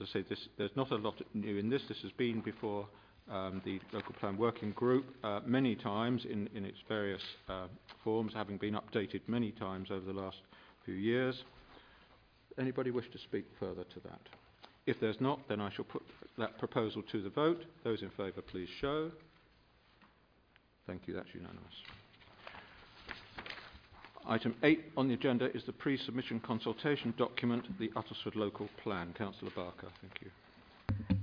As 0.00 0.08
I 0.08 0.12
say, 0.12 0.24
this, 0.28 0.48
there's 0.58 0.76
not 0.76 0.90
a 0.90 0.96
lot 0.96 1.14
new 1.34 1.56
in 1.56 1.70
this. 1.70 1.82
This 1.88 1.98
has 2.02 2.12
been 2.12 2.40
before 2.40 2.86
um, 3.30 3.60
the 3.64 3.80
local 3.92 4.14
plan 4.14 4.36
working 4.36 4.72
group 4.72 5.06
uh, 5.22 5.40
many 5.44 5.74
times 5.74 6.24
in, 6.24 6.48
in 6.54 6.64
its 6.64 6.78
various 6.88 7.22
uh, 7.48 7.66
forms, 8.04 8.32
having 8.34 8.56
been 8.56 8.74
updated 8.74 9.20
many 9.26 9.52
times 9.52 9.88
over 9.90 10.04
the 10.04 10.18
last 10.18 10.38
few 10.84 10.94
years. 10.94 11.42
Anybody 12.58 12.90
wish 12.90 13.10
to 13.12 13.18
speak 13.18 13.44
further 13.60 13.84
to 13.84 14.00
that? 14.04 14.20
If 14.86 14.98
there's 15.00 15.20
not, 15.20 15.40
then 15.48 15.60
I 15.60 15.70
shall 15.72 15.84
put 15.84 16.02
that 16.38 16.58
proposal 16.58 17.02
to 17.12 17.22
the 17.22 17.30
vote. 17.30 17.62
Those 17.84 18.02
in 18.02 18.10
favour, 18.10 18.40
please 18.40 18.68
show. 18.80 19.10
Thank 20.86 21.02
you, 21.06 21.14
that's 21.14 21.28
unanimous. 21.34 21.62
Item 24.26 24.54
8 24.62 24.84
on 24.96 25.08
the 25.08 25.14
agenda 25.14 25.54
is 25.54 25.62
the 25.64 25.72
pre-submission 25.72 26.40
consultation 26.40 27.14
document, 27.16 27.64
the 27.78 27.88
Uttlesford 27.88 28.34
Local 28.34 28.68
Plan. 28.82 29.14
Councillor 29.16 29.52
Barker, 29.54 29.88
thank 30.00 30.14
you. 30.22 30.30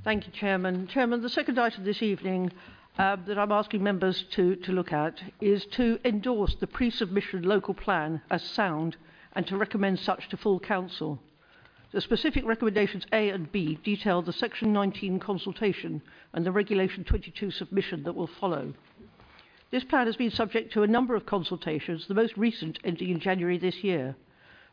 Thank 0.05 0.27
you, 0.27 0.33
Chairman. 0.33 0.85
Chairman, 0.85 1.23
the 1.23 1.29
second 1.29 1.57
item 1.57 1.83
this 1.83 2.03
evening 2.03 2.51
uh, 2.99 3.15
that 3.25 3.39
I'm 3.39 3.51
asking 3.51 3.81
members 3.81 4.23
to, 4.33 4.55
to 4.57 4.71
look 4.71 4.93
at 4.93 5.19
is 5.41 5.65
to 5.71 5.97
endorse 6.05 6.53
the 6.59 6.67
pre-submission 6.67 7.41
local 7.41 7.73
plan 7.73 8.21
as 8.29 8.43
sound 8.43 8.97
and 9.33 9.47
to 9.47 9.57
recommend 9.57 9.97
such 9.99 10.29
to 10.29 10.37
full 10.37 10.59
council. 10.59 11.19
The 11.91 12.01
specific 12.01 12.45
recommendations 12.45 13.07
A 13.13 13.29
and 13.29 13.51
B 13.51 13.79
detail 13.83 14.21
the 14.21 14.31
Section 14.31 14.71
19 14.71 15.19
consultation 15.19 16.03
and 16.33 16.45
the 16.45 16.51
Regulation 16.51 17.03
22 17.03 17.49
submission 17.49 18.03
that 18.03 18.13
will 18.13 18.27
follow. 18.27 18.75
This 19.71 19.85
plan 19.85 20.05
has 20.05 20.17
been 20.17 20.29
subject 20.29 20.71
to 20.73 20.83
a 20.83 20.87
number 20.87 21.15
of 21.15 21.25
consultations, 21.25 22.05
the 22.05 22.13
most 22.13 22.37
recent 22.37 22.77
ending 22.83 23.09
in 23.09 23.19
January 23.19 23.57
this 23.57 23.83
year. 23.83 24.15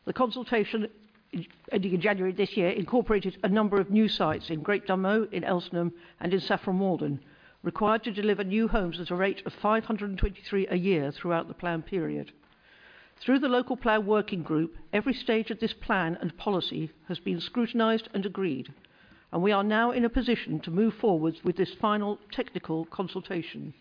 The 0.05 0.13
consultation 0.13 0.89
ending 1.71 1.95
in 1.95 2.01
January 2.01 2.33
this 2.33 2.57
year 2.57 2.69
incorporated 2.69 3.39
a 3.43 3.49
number 3.49 3.81
of 3.81 3.91
new 3.91 4.09
sites 4.09 4.51
in 4.51 4.63
Great 4.63 4.87
Dunmow, 4.87 5.29
in 5.33 5.43
Elsenham 5.45 5.93
and 6.21 6.35
in 6.35 6.41
Saffron 6.41 6.79
Walden, 6.79 7.21
required 7.63 8.05
to 8.05 8.13
deliver 8.13 8.45
new 8.45 8.69
homes 8.69 9.01
at 9.01 9.11
a 9.11 9.17
rate 9.17 9.43
of 9.47 9.53
523 9.55 10.67
a 10.69 10.77
year 10.77 11.11
throughout 11.11 11.49
the 11.49 11.55
plan 11.55 11.83
period. 11.83 12.33
Through 13.17 13.39
the 13.39 13.49
local 13.49 13.77
plan 13.77 14.05
working 14.05 14.43
group, 14.43 14.77
every 14.93 15.15
stage 15.15 15.51
of 15.51 15.61
this 15.61 15.73
plan 15.73 16.19
and 16.21 16.37
policy 16.37 16.91
has 17.09 17.21
been 17.21 17.41
scrutinised 17.41 18.09
and 18.13 18.27
agreed, 18.27 18.73
and 19.33 19.43
we 19.43 19.53
are 19.53 19.65
now 19.65 19.93
in 19.93 20.05
a 20.05 20.11
position 20.11 20.61
to 20.61 20.71
move 20.71 20.95
forwards 20.95 21.45
with 21.45 21.57
this 21.57 21.73
final 21.73 22.19
technical 22.31 22.85
consultation. 22.87 23.75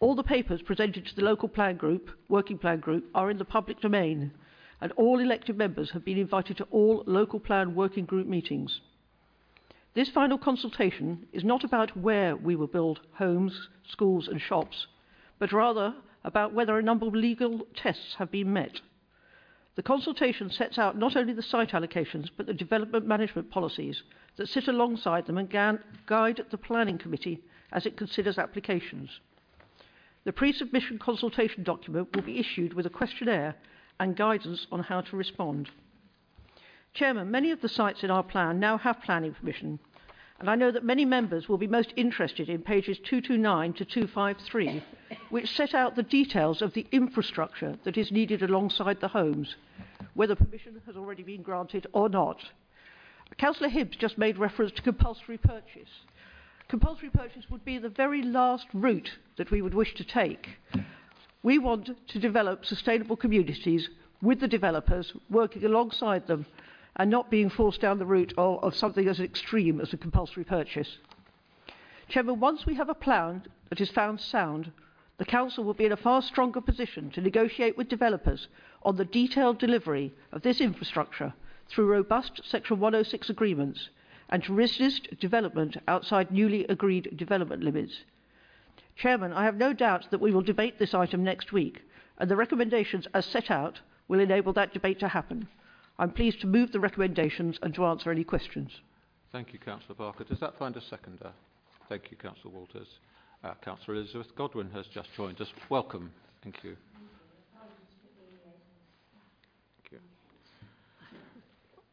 All 0.00 0.14
the 0.14 0.22
papers 0.22 0.62
presented 0.62 1.06
to 1.06 1.14
the 1.16 1.24
local 1.24 1.48
plan 1.48 1.76
group, 1.76 2.10
working 2.28 2.58
plan 2.58 2.80
group, 2.80 3.04
are 3.14 3.30
in 3.30 3.38
the 3.38 3.44
public 3.44 3.80
domain, 3.80 4.32
and 4.80 4.92
all 4.92 5.18
elected 5.18 5.56
members 5.56 5.90
have 5.90 6.04
been 6.04 6.18
invited 6.18 6.56
to 6.56 6.66
all 6.70 7.02
local 7.06 7.40
plan 7.40 7.74
working 7.74 8.04
group 8.04 8.26
meetings. 8.26 8.80
This 9.94 10.08
final 10.08 10.38
consultation 10.38 11.26
is 11.32 11.42
not 11.42 11.64
about 11.64 11.96
where 11.96 12.36
we 12.36 12.54
will 12.54 12.66
build 12.66 13.00
homes, 13.14 13.68
schools 13.88 14.28
and 14.28 14.40
shops, 14.40 14.86
but 15.38 15.52
rather 15.52 15.94
about 16.24 16.52
whether 16.52 16.78
a 16.78 16.82
number 16.82 17.06
of 17.06 17.14
legal 17.14 17.66
tests 17.74 18.14
have 18.18 18.30
been 18.30 18.52
met. 18.52 18.80
The 19.74 19.82
consultation 19.82 20.50
sets 20.50 20.78
out 20.78 20.98
not 20.98 21.16
only 21.16 21.32
the 21.32 21.42
site 21.42 21.70
allocations, 21.70 22.28
but 22.36 22.46
the 22.46 22.54
development 22.54 23.06
management 23.06 23.50
policies 23.50 24.02
that 24.36 24.48
sit 24.48 24.68
alongside 24.68 25.26
them 25.26 25.38
and 25.38 25.48
guide 26.06 26.44
the 26.50 26.58
planning 26.58 26.98
committee 26.98 27.42
as 27.72 27.86
it 27.86 27.96
considers 27.96 28.38
applications. 28.38 29.20
The 30.24 30.32
pre-submission 30.32 30.98
consultation 30.98 31.62
document 31.62 32.14
will 32.14 32.22
be 32.22 32.38
issued 32.38 32.74
with 32.74 32.86
a 32.86 32.90
questionnaire 32.90 33.54
and 34.00 34.16
guidance 34.16 34.66
on 34.70 34.80
how 34.82 35.00
to 35.00 35.16
respond. 35.16 35.70
Chairman, 36.94 37.30
many 37.30 37.50
of 37.50 37.60
the 37.60 37.68
sites 37.68 38.02
in 38.02 38.10
our 38.10 38.22
plan 38.22 38.58
now 38.58 38.78
have 38.78 39.02
planning 39.02 39.34
permission, 39.34 39.78
and 40.40 40.48
I 40.48 40.54
know 40.54 40.70
that 40.70 40.84
many 40.84 41.04
members 41.04 41.48
will 41.48 41.58
be 41.58 41.66
most 41.66 41.92
interested 41.96 42.48
in 42.48 42.62
pages 42.62 42.98
229 42.98 43.72
to 43.74 43.84
253, 43.84 44.82
which 45.30 45.54
set 45.54 45.74
out 45.74 45.96
the 45.96 46.02
details 46.02 46.62
of 46.62 46.74
the 46.74 46.86
infrastructure 46.92 47.76
that 47.84 47.98
is 47.98 48.12
needed 48.12 48.42
alongside 48.42 49.00
the 49.00 49.08
homes, 49.08 49.56
whether 50.14 50.36
permission 50.36 50.80
has 50.86 50.96
already 50.96 51.24
been 51.24 51.42
granted 51.42 51.86
or 51.92 52.08
not. 52.08 52.38
Councillor 53.36 53.68
Hibbs 53.68 53.96
just 53.96 54.16
made 54.16 54.38
reference 54.38 54.72
to 54.72 54.82
compulsory 54.82 55.38
purchase. 55.38 55.90
Compulsory 56.68 57.10
purchase 57.10 57.44
would 57.50 57.64
be 57.64 57.78
the 57.78 57.88
very 57.88 58.22
last 58.22 58.66
route 58.72 59.10
that 59.36 59.50
we 59.50 59.60
would 59.60 59.74
wish 59.74 59.94
to 59.94 60.04
take. 60.04 60.48
We 61.42 61.58
want 61.58 61.90
to 62.08 62.18
develop 62.18 62.66
sustainable 62.66 63.16
communities 63.16 63.88
with 64.20 64.40
the 64.40 64.48
developers, 64.48 65.12
working 65.30 65.64
alongside 65.64 66.26
them 66.26 66.46
and 66.96 67.10
not 67.10 67.30
being 67.30 67.48
forced 67.48 67.80
down 67.80 67.98
the 67.98 68.06
route 68.06 68.34
of, 68.36 68.62
of 68.64 68.76
something 68.76 69.06
as 69.06 69.20
extreme 69.20 69.80
as 69.80 69.92
a 69.92 69.96
compulsory 69.96 70.44
purchase. 70.44 70.98
Chairman, 72.08 72.40
once 72.40 72.66
we 72.66 72.74
have 72.74 72.88
a 72.88 72.94
plan 72.94 73.44
that 73.68 73.80
is 73.80 73.90
found 73.90 74.20
sound, 74.20 74.72
the 75.18 75.24
Council 75.24 75.62
will 75.62 75.74
be 75.74 75.84
in 75.84 75.92
a 75.92 75.96
far 75.96 76.22
stronger 76.22 76.60
position 76.60 77.10
to 77.10 77.20
negotiate 77.20 77.76
with 77.76 77.88
developers 77.88 78.48
on 78.82 78.96
the 78.96 79.04
detailed 79.04 79.58
delivery 79.58 80.12
of 80.32 80.42
this 80.42 80.60
infrastructure 80.60 81.34
through 81.68 81.86
robust 81.86 82.40
Section 82.44 82.80
106 82.80 83.28
agreements 83.30 83.90
and 84.30 84.42
to 84.44 84.54
resist 84.54 85.08
development 85.20 85.76
outside 85.86 86.30
newly 86.30 86.64
agreed 86.66 87.16
development 87.16 87.62
limits. 87.62 88.04
Chairman, 88.98 89.32
I 89.32 89.44
have 89.44 89.56
no 89.56 89.72
doubt 89.72 90.06
that 90.10 90.20
we 90.20 90.32
will 90.32 90.42
debate 90.42 90.78
this 90.78 90.92
item 90.92 91.22
next 91.22 91.52
week, 91.52 91.82
and 92.18 92.28
the 92.28 92.36
recommendations 92.36 93.06
as 93.14 93.24
set 93.26 93.50
out 93.50 93.78
will 94.08 94.18
enable 94.18 94.52
that 94.54 94.72
debate 94.72 94.98
to 95.00 95.08
happen. 95.08 95.46
I'm 96.00 96.10
pleased 96.10 96.40
to 96.40 96.48
move 96.48 96.72
the 96.72 96.80
recommendations 96.80 97.58
and 97.62 97.72
to 97.74 97.86
answer 97.86 98.10
any 98.10 98.24
questions. 98.24 98.72
Thank 99.30 99.52
you, 99.52 99.58
Councillor 99.60 99.94
Barker. 99.94 100.24
Does 100.24 100.40
that 100.40 100.58
find 100.58 100.76
a 100.76 100.80
seconder? 100.80 101.30
Thank 101.88 102.10
you, 102.10 102.16
Councillor 102.16 102.52
Walters. 102.52 102.88
Uh, 103.44 103.54
Councillor 103.64 103.98
Elizabeth 103.98 104.34
Godwin 104.36 104.70
has 104.70 104.86
just 104.86 105.08
joined 105.16 105.40
us. 105.40 105.48
Welcome. 105.70 106.10
Thank 106.42 106.64
you. 106.64 106.76
Thank 109.76 109.92
you. 109.92 109.98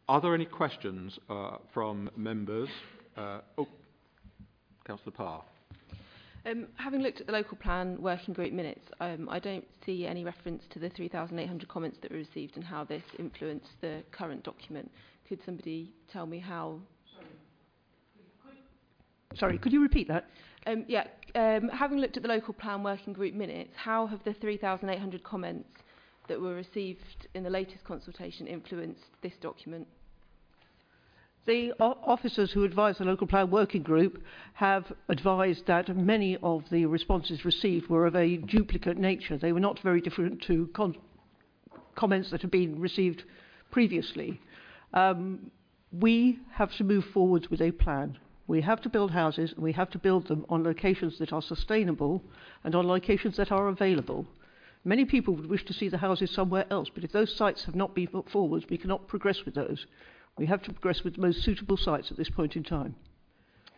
Are 0.08 0.22
there 0.22 0.34
any 0.34 0.46
questions 0.46 1.20
uh, 1.30 1.58
from 1.72 2.10
members? 2.16 2.70
Uh, 3.16 3.42
oh, 3.60 3.68
Councillor 4.88 5.12
Parr. 5.12 5.44
Um, 6.46 6.68
having 6.76 7.02
looked 7.02 7.22
at 7.22 7.26
the 7.26 7.34
local 7.34 7.58
plan 7.58 8.00
working 8.00 8.34
group 8.34 8.54
minutes, 8.54 8.86
um, 9.00 9.28
I 9.30 9.40
don't 9.40 9.66
see 9.84 10.06
any 10.06 10.24
reference 10.24 10.64
to 10.72 10.80
the 10.80 10.90
3,800 10.90 11.68
comments 11.68 11.98
that 12.02 12.12
were 12.12 12.18
received 12.18 12.56
and 12.56 12.64
how 12.64 12.84
this 12.84 13.02
influenced 13.18 13.72
the 13.82 14.04
current 14.12 14.44
document. 14.44 14.92
Could 15.28 15.40
somebody 15.44 15.92
tell 16.12 16.28
me 16.28 16.38
how? 16.38 16.80
Sorry, 19.36 19.58
could 19.58 19.74
you 19.74 19.82
repeat 19.82 20.08
that? 20.08 20.30
Um, 20.68 20.86
yeah, 20.88 21.06
um, 21.34 21.68
having 21.70 22.00
looked 22.00 22.16
at 22.16 22.24
the 22.24 22.30
local 22.30 22.54
plan 22.54 22.84
working 22.84 23.12
group 23.12 23.34
minutes, 23.34 23.72
how 23.76 24.06
have 24.06 24.24
the 24.24 24.34
3,800 24.34 25.24
comments 25.24 25.70
that 26.28 26.40
were 26.40 26.54
received 26.54 27.28
in 27.34 27.44
the 27.44 27.50
latest 27.50 27.84
consultation 27.84 28.46
influenced 28.46 29.04
this 29.24 29.34
document? 29.42 29.88
The 31.46 31.74
officers 31.80 32.52
who 32.52 32.64
advise 32.64 32.98
the 32.98 33.06
local 33.06 33.28
plan 33.28 33.52
working 33.52 33.84
group 33.84 34.24
have 34.54 34.92
advised 35.10 35.68
that 35.68 35.96
many 35.96 36.38
of 36.38 36.64
the 36.72 36.88
responses 36.88 37.46
received 37.46 37.88
were 37.88 38.08
of 38.08 38.16
a 38.16 38.38
duplicate 38.38 38.98
nature. 38.98 39.38
They 39.38 39.54
were 39.54 39.60
not 39.60 39.80
very 39.82 40.02
different 40.02 40.42
to 40.44 40.68
comments 41.94 42.32
that 42.32 42.42
had 42.42 42.50
been 42.50 42.80
received 42.80 43.26
previously. 43.70 44.42
Um, 44.94 45.52
we 45.92 46.40
have 46.52 46.76
to 46.78 46.84
move 46.84 47.06
forwards 47.14 47.52
with 47.52 47.62
a 47.62 47.72
plan. 47.72 48.18
We 48.48 48.62
have 48.62 48.82
to 48.82 48.90
build 48.90 49.12
houses 49.12 49.54
and 49.54 49.64
we 49.64 49.74
have 49.74 49.92
to 49.92 50.00
build 50.00 50.28
them 50.28 50.48
on 50.50 50.64
locations 50.64 51.20
that 51.20 51.32
are 51.32 51.44
sustainable 51.44 52.24
and 52.64 52.74
on 52.74 52.88
locations 52.88 53.38
that 53.38 53.52
are 53.52 53.68
available. 53.68 54.26
Many 54.84 55.06
people 55.06 55.36
would 55.36 55.50
wish 55.50 55.66
to 55.66 55.74
see 55.74 55.90
the 55.90 55.98
houses 55.98 56.32
somewhere 56.32 56.66
else, 56.72 56.90
but 56.94 57.04
if 57.04 57.12
those 57.12 57.36
sites 57.36 57.66
have 57.66 57.76
not 57.76 57.94
been 57.94 58.08
put 58.08 58.30
forward, 58.30 58.66
we 58.70 58.78
cannot 58.78 59.08
progress 59.08 59.46
with 59.46 59.56
those. 59.56 59.86
We 60.38 60.46
have 60.48 60.62
to 60.64 60.74
progress 60.74 61.02
with 61.04 61.16
the 61.16 61.22
most 61.22 61.44
suitable 61.44 61.78
sites 61.78 62.12
at 62.12 62.18
this 62.18 62.30
point 62.30 62.56
in 62.56 62.64
time. 62.64 62.96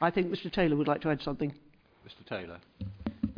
I 0.02 0.12
think 0.12 0.32
Mr 0.32 0.52
Taylor 0.52 0.76
would 0.76 0.88
like 0.88 1.02
to 1.02 1.10
add 1.10 1.22
something. 1.22 1.54
Mr 2.08 2.28
Taylor. 2.28 2.60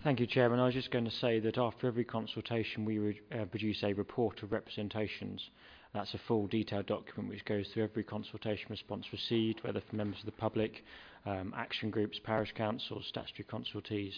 Thank 0.03 0.19
you, 0.19 0.27
Chairman. 0.27 0.59
I 0.59 0.65
was 0.65 0.73
just 0.73 0.91
going 0.91 1.05
to 1.05 1.11
say 1.11 1.39
that 1.41 1.57
after 1.57 1.87
every 1.87 2.05
consultation 2.05 2.85
we 2.85 2.99
re- 2.99 3.21
uh, 3.33 3.45
produce 3.45 3.83
a 3.83 3.93
report 3.93 4.43
of 4.43 4.51
representations 4.51 5.49
That's 5.93 6.13
a 6.13 6.19
full 6.27 6.47
detailed 6.47 6.85
document 6.85 7.29
which 7.29 7.45
goes 7.45 7.67
through 7.73 7.83
every 7.83 8.03
consultation 8.03 8.67
response 8.69 9.05
received, 9.11 9.63
whether 9.63 9.81
from 9.81 9.97
members 9.97 10.19
of 10.19 10.25
the 10.27 10.31
public, 10.33 10.83
um, 11.25 11.53
action 11.57 11.89
groups, 11.89 12.19
parish 12.23 12.53
councils, 12.55 13.05
statutory 13.07 13.45
consultees. 13.51 14.13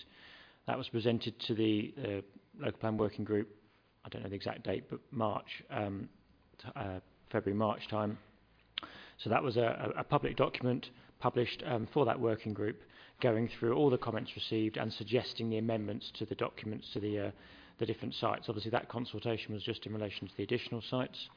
That 0.67 0.77
was 0.77 0.89
presented 0.89 1.39
to 1.47 1.55
the 1.55 1.93
uh, 1.97 2.07
local 2.59 2.79
plan 2.79 2.97
working 2.97 3.23
group, 3.23 3.47
I 4.03 4.09
don't 4.09 4.23
know 4.23 4.29
the 4.29 4.35
exact 4.35 4.63
date, 4.63 4.85
but 4.89 4.99
March, 5.11 5.63
um, 5.69 6.09
t- 6.61 6.67
uh, 6.75 6.99
February, 7.31 7.57
March 7.57 7.87
time. 7.89 8.17
So 9.23 9.29
that 9.29 9.43
was 9.43 9.57
a, 9.57 9.93
a 9.97 10.03
public 10.03 10.35
document 10.35 10.89
published 11.19 11.63
um, 11.65 11.87
for 11.93 12.05
that 12.05 12.19
working 12.19 12.53
group, 12.53 12.81
going 13.21 13.49
through 13.59 13.75
all 13.75 13.91
the 13.91 13.97
comments 13.97 14.31
received 14.35 14.77
and 14.77 14.91
suggesting 14.91 15.49
the 15.49 15.59
amendments 15.59 16.11
to 16.17 16.25
the 16.25 16.35
documents 16.35 16.87
to 16.93 16.99
the, 16.99 17.19
uh, 17.19 17.31
the 17.77 17.85
different 17.85 18.15
sites. 18.15 18.45
Obviously, 18.49 18.71
that 18.71 18.89
consultation 18.89 19.53
was 19.53 19.61
just 19.63 19.85
in 19.85 19.93
relation 19.93 20.27
to 20.27 20.33
the 20.37 20.43
additional 20.43 20.81
sites, 20.81 21.29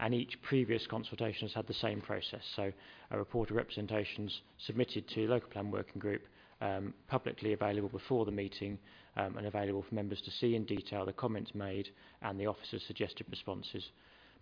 and 0.00 0.14
each 0.14 0.40
previous 0.42 0.86
consultation 0.86 1.46
has 1.46 1.54
had 1.54 1.66
the 1.66 1.74
same 1.74 2.00
process. 2.00 2.42
So, 2.54 2.72
a 3.10 3.18
report 3.18 3.50
of 3.50 3.56
representations 3.56 4.40
submitted 4.58 5.06
to 5.08 5.28
local 5.28 5.50
plan 5.50 5.70
working 5.70 6.00
group, 6.00 6.22
um, 6.62 6.94
publicly 7.06 7.52
available 7.52 7.90
before 7.90 8.24
the 8.24 8.32
meeting, 8.32 8.78
um, 9.18 9.36
and 9.36 9.46
available 9.46 9.84
for 9.86 9.94
members 9.94 10.22
to 10.22 10.30
see 10.30 10.54
in 10.54 10.64
detail 10.64 11.04
the 11.04 11.12
comments 11.12 11.54
made 11.54 11.90
and 12.22 12.40
the 12.40 12.46
officers' 12.46 12.82
suggested 12.86 13.26
responses 13.30 13.90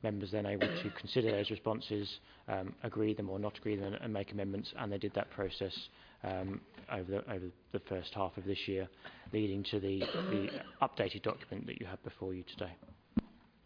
members 0.04 0.30
then 0.30 0.46
able 0.46 0.68
to 0.68 0.90
consider 1.00 1.32
those 1.32 1.50
responses, 1.50 2.20
um, 2.46 2.74
agree 2.84 3.14
them 3.14 3.28
or 3.28 3.40
not 3.40 3.58
agree 3.58 3.74
them, 3.74 3.86
and, 3.86 3.96
and 3.96 4.12
make 4.12 4.30
amendments. 4.30 4.72
And 4.78 4.92
they 4.92 4.98
did 4.98 5.14
that 5.14 5.30
process 5.30 5.76
um, 6.22 6.60
over, 6.92 7.10
the, 7.10 7.32
over 7.32 7.46
the 7.72 7.80
first 7.88 8.14
half 8.14 8.36
of 8.36 8.44
this 8.44 8.68
year, 8.68 8.88
leading 9.32 9.64
to 9.64 9.80
the, 9.80 9.98
the 10.30 10.50
updated 10.80 11.22
document 11.22 11.66
that 11.66 11.80
you 11.80 11.86
have 11.86 12.02
before 12.04 12.34
you 12.34 12.44
today. 12.44 12.72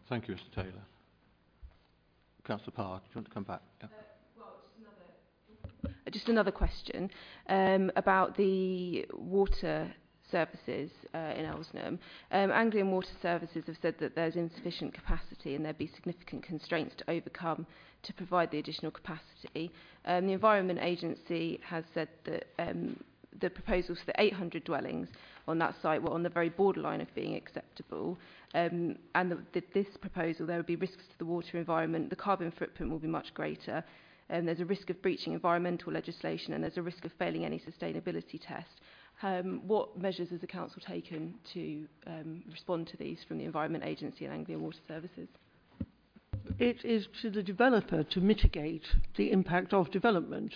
Thank 0.07 0.27
you, 0.27 0.33
Mr 0.33 0.55
Taylor. 0.55 0.85
Councillor 2.43 2.71
Parr, 2.71 2.97
do 2.97 3.03
you 3.09 3.15
want 3.17 3.27
to 3.27 3.33
come 3.33 3.43
back? 3.43 3.61
Yeah. 3.81 3.87
Uh, 5.85 6.09
Just 6.09 6.27
another 6.27 6.51
question 6.51 7.11
um, 7.47 7.91
about 7.95 8.35
the 8.35 9.05
water 9.13 9.93
services 10.31 10.91
uh, 11.13 11.33
in 11.35 11.45
Elsenham. 11.45 11.99
Um, 12.31 12.51
Anglian 12.51 12.91
Water 12.91 13.09
Services 13.21 13.63
have 13.67 13.77
said 13.81 13.95
that 13.99 14.15
there's 14.15 14.35
insufficient 14.35 14.93
capacity 14.93 15.55
and 15.55 15.63
there'd 15.63 15.77
be 15.77 15.91
significant 15.95 16.43
constraints 16.43 16.95
to 16.97 17.09
overcome 17.09 17.65
to 18.03 18.13
provide 18.13 18.51
the 18.51 18.59
additional 18.59 18.91
capacity. 18.91 19.71
Um, 20.05 20.27
the 20.27 20.33
Environment 20.33 20.79
Agency 20.81 21.59
has 21.63 21.83
said 21.93 22.07
that 22.25 22.45
um, 22.59 22.97
the 23.41 23.49
proposals 23.49 23.99
for 23.99 24.05
the 24.07 24.21
800 24.21 24.63
dwellings 24.63 25.07
on 25.47 25.57
that 25.59 25.75
site 25.81 26.01
were 26.01 26.11
on 26.11 26.23
the 26.23 26.29
very 26.29 26.49
borderline 26.49 27.01
of 27.01 27.13
being 27.15 27.35
acceptable. 27.35 28.17
Um, 28.53 28.97
and 29.15 29.31
the, 29.31 29.39
the, 29.53 29.63
this 29.73 29.97
proposal, 29.99 30.45
there 30.45 30.57
would 30.57 30.65
be 30.65 30.75
risks 30.75 31.03
to 31.11 31.17
the 31.17 31.25
water 31.25 31.57
environment, 31.57 32.09
the 32.09 32.15
carbon 32.15 32.51
footprint 32.51 32.91
will 32.91 32.99
be 32.99 33.07
much 33.07 33.33
greater, 33.33 33.83
um, 34.31 34.45
there's 34.45 34.59
a 34.59 34.65
risk 34.65 34.89
of 34.89 35.01
breaching 35.01 35.33
environmental 35.33 35.91
legislation 35.91 36.53
and 36.53 36.63
there's 36.63 36.77
a 36.77 36.81
risk 36.81 37.05
of 37.05 37.11
failing 37.17 37.45
any 37.45 37.59
sustainability 37.59 38.39
test. 38.39 38.81
Um, 39.21 39.61
what 39.67 39.97
measures 39.99 40.29
has 40.29 40.39
the 40.39 40.47
Council 40.47 40.81
taken 40.85 41.33
to 41.53 41.85
um, 42.07 42.43
respond 42.49 42.87
to 42.87 42.97
these 42.97 43.19
from 43.27 43.37
the 43.37 43.43
Environment 43.43 43.83
Agency 43.83 44.25
and 44.25 44.33
Anglian 44.33 44.61
Water 44.61 44.77
Services? 44.87 45.27
It 46.57 46.83
is 46.85 47.07
to 47.21 47.29
the 47.29 47.43
developer 47.43 48.03
to 48.03 48.21
mitigate 48.21 48.85
the 49.17 49.31
impact 49.31 49.73
of 49.73 49.91
development. 49.91 50.55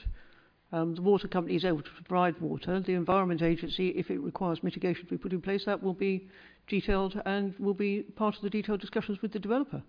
Um, 0.72 0.96
the 0.96 1.02
water 1.02 1.28
company 1.28 1.56
is 1.56 1.66
able 1.66 1.84
to 1.84 1.90
provide 2.06 2.40
water. 2.42 2.80
The 2.80 2.94
Environment 2.94 3.42
Agency, 3.42 3.90
if 3.90 4.10
it 4.10 4.20
requires 4.20 4.64
mitigation 4.64 5.06
to 5.06 5.12
be 5.12 5.18
put 5.18 5.34
in 5.34 5.42
place, 5.42 5.66
that 5.66 5.84
will 5.84 5.94
be 5.94 6.28
detailed 6.68 7.22
and 7.26 7.54
will 7.60 7.74
be 7.74 8.02
part 8.16 8.36
of 8.36 8.42
the 8.42 8.50
detailed 8.50 8.82
discussions 8.82 9.22
with 9.22 9.34
the 9.34 9.40
developer. 9.40 9.84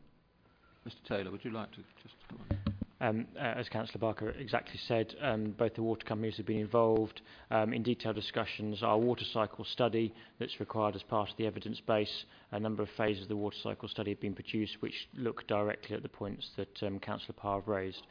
Mr 0.86 1.08
Taylor, 1.08 1.30
would 1.30 1.44
you 1.44 1.52
like 1.52 1.70
to 1.70 1.78
just 2.02 2.14
come 2.28 2.40
on? 2.50 2.63
Um, 3.04 3.26
uh, 3.36 3.40
as 3.40 3.68
Councillor 3.68 3.98
Barker 4.00 4.30
exactly 4.30 4.80
said, 4.88 5.14
um, 5.20 5.54
both 5.58 5.74
the 5.74 5.82
water 5.82 6.06
companies 6.06 6.38
have 6.38 6.46
been 6.46 6.60
involved 6.60 7.20
um, 7.50 7.74
in 7.74 7.82
detailed 7.82 8.16
discussions. 8.16 8.82
Our 8.82 8.96
water 8.96 9.26
cycle 9.30 9.66
study 9.66 10.14
that's 10.38 10.58
required 10.58 10.96
as 10.96 11.02
part 11.02 11.28
of 11.28 11.36
the 11.36 11.46
evidence 11.46 11.78
base, 11.86 12.24
a 12.52 12.58
number 12.58 12.82
of 12.82 12.88
phases 12.96 13.24
of 13.24 13.28
the 13.28 13.36
water 13.36 13.58
cycle 13.62 13.90
study 13.90 14.12
have 14.12 14.20
been 14.20 14.32
produced 14.32 14.80
which 14.80 14.94
look 15.14 15.46
directly 15.46 15.94
at 15.94 16.02
the 16.02 16.08
points 16.08 16.48
that 16.56 16.82
um, 16.82 16.98
Councillor 16.98 17.34
Parr 17.36 17.62
raised. 17.66 18.06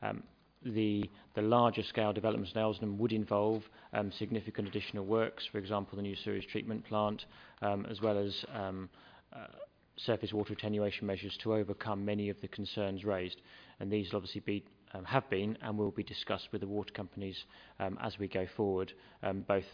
Um, 0.00 0.22
the, 0.64 1.10
the 1.34 1.42
larger 1.42 1.82
scale 1.82 2.14
developments 2.14 2.52
in 2.54 2.62
Elsenham 2.62 2.96
would 2.96 3.12
involve 3.12 3.62
um, 3.92 4.10
significant 4.18 4.66
additional 4.66 5.04
works, 5.04 5.44
for 5.52 5.58
example, 5.58 5.96
the 5.96 6.02
new 6.02 6.16
sewage 6.24 6.46
treatment 6.46 6.86
plant, 6.86 7.26
um, 7.60 7.84
as 7.90 8.00
well 8.00 8.16
as 8.16 8.46
um, 8.54 8.88
uh, 9.30 9.46
surface 9.98 10.32
water 10.32 10.52
attenuation 10.52 11.06
measures 11.06 11.36
to 11.42 11.54
overcome 11.54 12.04
many 12.04 12.28
of 12.28 12.40
the 12.40 12.48
concerns 12.48 13.04
raised. 13.04 13.40
And 13.80 13.90
these 13.90 14.12
will 14.12 14.18
obviously 14.18 14.40
be, 14.40 14.64
um, 14.94 15.04
have 15.04 15.28
been 15.30 15.56
and 15.62 15.78
will 15.78 15.90
be 15.90 16.02
discussed 16.02 16.48
with 16.52 16.60
the 16.60 16.66
water 16.66 16.92
companies 16.92 17.44
um, 17.78 17.98
as 18.02 18.18
we 18.18 18.28
go 18.28 18.46
forward, 18.56 18.92
um, 19.22 19.44
both 19.46 19.66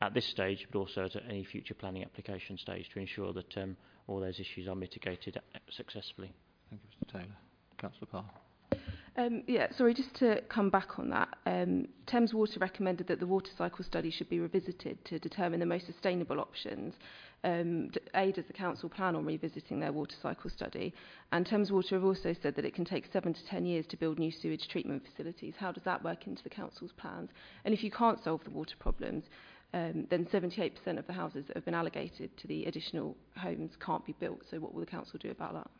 at 0.00 0.14
this 0.14 0.26
stage 0.26 0.66
but 0.72 0.78
also 0.78 1.04
at 1.04 1.16
any 1.28 1.44
future 1.44 1.74
planning 1.74 2.02
application 2.02 2.58
stage 2.58 2.88
to 2.92 2.98
ensure 2.98 3.32
that 3.32 3.56
um, 3.56 3.76
all 4.08 4.20
those 4.20 4.40
issues 4.40 4.66
are 4.68 4.74
mitigated 4.74 5.40
successfully. 5.70 6.32
Thank 6.70 6.82
you, 6.82 7.06
Mr 7.06 7.12
Taylor. 7.12 7.36
Councillor 7.78 8.06
Parr. 8.10 8.41
Um, 9.16 9.42
yeah, 9.46 9.70
sorry, 9.76 9.92
just 9.92 10.14
to 10.16 10.40
come 10.48 10.70
back 10.70 10.98
on 10.98 11.10
that, 11.10 11.28
um, 11.44 11.86
Thames 12.06 12.32
Water 12.32 12.58
recommended 12.58 13.08
that 13.08 13.20
the 13.20 13.26
water 13.26 13.50
cycle 13.58 13.84
study 13.84 14.10
should 14.10 14.30
be 14.30 14.40
revisited 14.40 15.04
to 15.04 15.18
determine 15.18 15.60
the 15.60 15.66
most 15.66 15.86
sustainable 15.86 16.40
options. 16.40 16.94
Um, 17.44 17.90
A, 18.14 18.32
does 18.32 18.46
the 18.46 18.54
council 18.54 18.88
plan 18.88 19.14
on 19.14 19.26
revisiting 19.26 19.80
their 19.80 19.92
water 19.92 20.14
cycle 20.22 20.48
study? 20.48 20.94
And 21.30 21.44
Thames 21.44 21.70
Water 21.70 21.96
have 21.96 22.04
also 22.04 22.34
said 22.40 22.54
that 22.54 22.64
it 22.64 22.74
can 22.74 22.86
take 22.86 23.04
seven 23.12 23.34
to 23.34 23.44
ten 23.44 23.66
years 23.66 23.86
to 23.88 23.98
build 23.98 24.18
new 24.18 24.30
sewage 24.30 24.66
treatment 24.68 25.02
facilities. 25.04 25.54
How 25.58 25.72
does 25.72 25.82
that 25.84 26.02
work 26.02 26.26
into 26.26 26.42
the 26.42 26.50
council's 26.50 26.92
plans? 26.92 27.28
And 27.66 27.74
if 27.74 27.84
you 27.84 27.90
can't 27.90 28.22
solve 28.24 28.42
the 28.44 28.50
water 28.50 28.76
problems, 28.78 29.24
um, 29.74 30.06
then 30.10 30.26
78% 30.26 30.98
of 30.98 31.06
the 31.06 31.12
houses 31.12 31.44
that 31.48 31.56
have 31.56 31.64
been 31.64 31.74
allocated 31.74 32.34
to 32.38 32.46
the 32.46 32.64
additional 32.64 33.16
homes 33.36 33.72
can't 33.84 34.04
be 34.06 34.14
built. 34.20 34.40
So 34.50 34.58
what 34.58 34.72
will 34.72 34.80
the 34.80 34.86
council 34.86 35.18
do 35.20 35.30
about 35.30 35.54
that? 35.54 35.70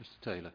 Mr 0.00 0.20
Taylor. 0.22 0.52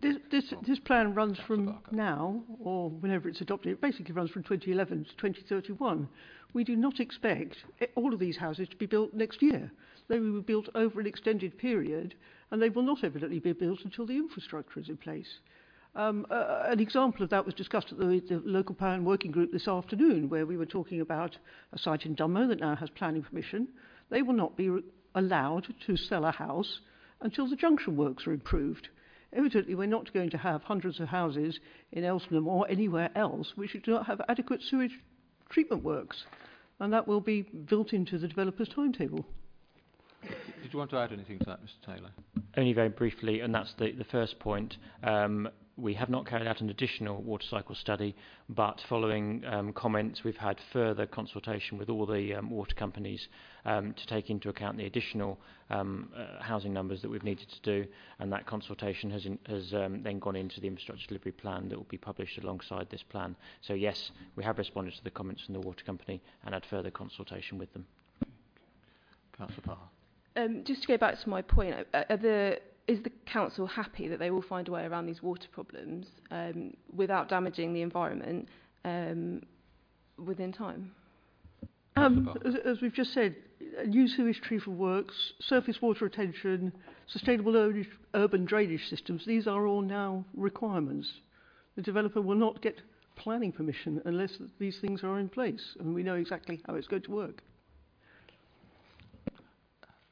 This, 0.00 0.16
this, 0.30 0.54
this 0.66 0.78
plan 0.78 1.14
runs 1.14 1.38
from 1.46 1.78
now, 1.90 2.42
or 2.60 2.90
whenever 2.90 3.28
it's 3.28 3.40
adopted, 3.40 3.72
it 3.72 3.80
basically 3.80 4.14
runs 4.14 4.30
from 4.30 4.42
2011 4.42 5.04
to 5.04 5.10
2031. 5.16 6.08
We 6.54 6.64
do 6.64 6.76
not 6.76 7.00
expect 7.00 7.56
all 7.94 8.12
of 8.12 8.20
these 8.20 8.36
houses 8.36 8.68
to 8.68 8.76
be 8.76 8.86
built 8.86 9.14
next 9.14 9.42
year. 9.42 9.70
They 10.08 10.18
will 10.18 10.40
be 10.40 10.52
built 10.52 10.68
over 10.74 11.00
an 11.00 11.06
extended 11.06 11.58
period, 11.58 12.14
and 12.50 12.60
they 12.60 12.70
will 12.70 12.82
not 12.82 13.04
evidently 13.04 13.38
be 13.38 13.52
built 13.52 13.80
until 13.84 14.06
the 14.06 14.16
infrastructure 14.16 14.80
is 14.80 14.88
in 14.88 14.96
place. 14.96 15.40
Um, 15.94 16.26
uh, 16.30 16.64
an 16.66 16.80
example 16.80 17.22
of 17.22 17.30
that 17.30 17.44
was 17.44 17.54
discussed 17.54 17.90
at 17.90 17.98
the, 17.98 18.22
the 18.28 18.42
local 18.44 18.74
plan 18.74 19.04
working 19.04 19.30
group 19.30 19.52
this 19.52 19.68
afternoon, 19.68 20.28
where 20.28 20.46
we 20.46 20.56
were 20.56 20.66
talking 20.66 21.00
about 21.00 21.36
a 21.72 21.78
site 21.78 22.06
in 22.06 22.14
Dunmow 22.14 22.48
that 22.48 22.60
now 22.60 22.76
has 22.76 22.90
planning 22.90 23.22
permission. 23.22 23.68
They 24.10 24.22
will 24.22 24.34
not 24.34 24.56
be 24.56 24.68
re- 24.68 24.82
allowed 25.14 25.66
to 25.86 25.96
sell 25.96 26.26
a 26.26 26.32
house 26.32 26.80
until 27.22 27.48
the 27.48 27.56
junction 27.56 27.96
works 27.96 28.26
are 28.26 28.32
improved. 28.32 28.88
Evidently, 29.36 29.74
we're 29.74 29.86
not 29.86 30.12
going 30.14 30.30
to 30.30 30.38
have 30.38 30.62
hundreds 30.62 30.98
of 30.98 31.08
houses 31.08 31.60
in 31.92 32.04
Elsham 32.04 32.46
or 32.46 32.68
anywhere 32.70 33.10
else 33.14 33.52
which 33.54 33.76
do 33.84 33.90
not 33.90 34.06
have 34.06 34.20
adequate 34.28 34.62
sewage 34.62 34.98
treatment 35.50 35.84
works, 35.84 36.24
and 36.80 36.92
that 36.92 37.06
will 37.06 37.20
be 37.20 37.42
built 37.42 37.92
into 37.92 38.18
the 38.18 38.28
developer's 38.28 38.68
timetable. 38.68 39.26
Did 40.22 40.72
you 40.72 40.78
want 40.78 40.90
to 40.90 40.96
add 40.96 41.12
anything 41.12 41.38
to 41.40 41.44
that, 41.44 41.60
Mr 41.62 41.94
Taylor? 41.94 42.10
Only 42.56 42.72
very 42.72 42.88
briefly, 42.88 43.40
and 43.40 43.54
that's 43.54 43.74
the, 43.78 43.92
the 43.92 44.04
first 44.04 44.38
point. 44.38 44.78
Um, 45.04 45.48
we 45.76 45.94
have 45.94 46.08
not 46.08 46.26
carried 46.26 46.46
out 46.46 46.60
an 46.60 46.70
additional 46.70 47.20
water 47.22 47.44
cycle 47.48 47.74
study, 47.74 48.14
but 48.48 48.82
following 48.88 49.44
um, 49.46 49.72
comments, 49.72 50.24
we've 50.24 50.36
had 50.36 50.58
further 50.72 51.04
consultation 51.04 51.76
with 51.76 51.90
all 51.90 52.06
the 52.06 52.34
um, 52.34 52.50
water 52.50 52.74
companies 52.74 53.28
um, 53.66 53.92
to 53.92 54.06
take 54.06 54.30
into 54.30 54.48
account 54.48 54.78
the 54.78 54.86
additional 54.86 55.38
um, 55.68 56.08
uh, 56.16 56.42
housing 56.42 56.72
numbers 56.72 57.02
that 57.02 57.10
we've 57.10 57.24
needed 57.24 57.48
to 57.48 57.60
do, 57.62 57.86
and 58.20 58.32
that 58.32 58.46
consultation 58.46 59.10
has, 59.10 59.26
in, 59.26 59.38
has 59.46 59.74
um, 59.74 60.02
then 60.02 60.18
gone 60.18 60.36
into 60.36 60.60
the 60.60 60.66
infrastructure 60.66 61.06
delivery 61.08 61.32
plan 61.32 61.68
that 61.68 61.76
will 61.76 61.84
be 61.90 61.98
published 61.98 62.38
alongside 62.38 62.88
this 62.90 63.02
plan. 63.02 63.36
So 63.60 63.74
yes, 63.74 64.12
we 64.34 64.44
have 64.44 64.56
responded 64.56 64.94
to 64.94 65.04
the 65.04 65.10
comments 65.10 65.44
from 65.44 65.54
the 65.54 65.60
water 65.60 65.84
company 65.84 66.22
and 66.44 66.54
had 66.54 66.64
further 66.70 66.90
consultation 66.90 67.58
with 67.58 67.72
them. 67.74 67.86
Councillor 69.36 69.62
Parr. 69.62 69.78
Um, 70.36 70.64
just 70.64 70.82
to 70.82 70.88
go 70.88 70.96
back 70.96 71.18
to 71.20 71.28
my 71.28 71.42
point, 71.42 71.74
uh, 71.92 72.04
are 72.08 72.16
the, 72.16 72.60
is 72.88 73.02
the 73.02 73.10
council 73.26 73.66
happy 73.66 74.08
that 74.08 74.18
they 74.18 74.30
will 74.30 74.42
find 74.42 74.68
a 74.68 74.70
way 74.70 74.84
around 74.84 75.06
these 75.06 75.22
water 75.22 75.48
problems 75.52 76.06
um, 76.30 76.72
without 76.94 77.28
damaging 77.28 77.72
the 77.72 77.82
environment 77.82 78.48
um, 78.84 79.42
within 80.24 80.52
time? 80.52 80.92
Um, 81.96 82.38
as, 82.44 82.54
as 82.64 82.80
we've 82.80 82.94
just 82.94 83.12
said, 83.12 83.34
uh, 83.80 83.84
new 83.84 84.06
sewage 84.06 84.40
treatment 84.42 84.78
works, 84.78 85.14
surface 85.40 85.78
water 85.80 86.04
retention, 86.04 86.72
sustainable 87.08 87.56
ur- 87.56 87.86
urban 88.14 88.44
drainage 88.44 88.86
systems, 88.88 89.24
these 89.26 89.46
are 89.46 89.66
all 89.66 89.80
now 89.80 90.24
requirements. 90.34 91.10
The 91.74 91.82
developer 91.82 92.20
will 92.20 92.36
not 92.36 92.62
get 92.62 92.80
planning 93.16 93.50
permission 93.50 94.02
unless 94.04 94.32
these 94.58 94.78
things 94.80 95.02
are 95.02 95.18
in 95.18 95.28
place, 95.28 95.74
and 95.80 95.94
we 95.94 96.02
know 96.02 96.14
exactly 96.14 96.60
how 96.66 96.74
it's 96.74 96.86
going 96.86 97.02
to 97.02 97.10
work. 97.10 97.42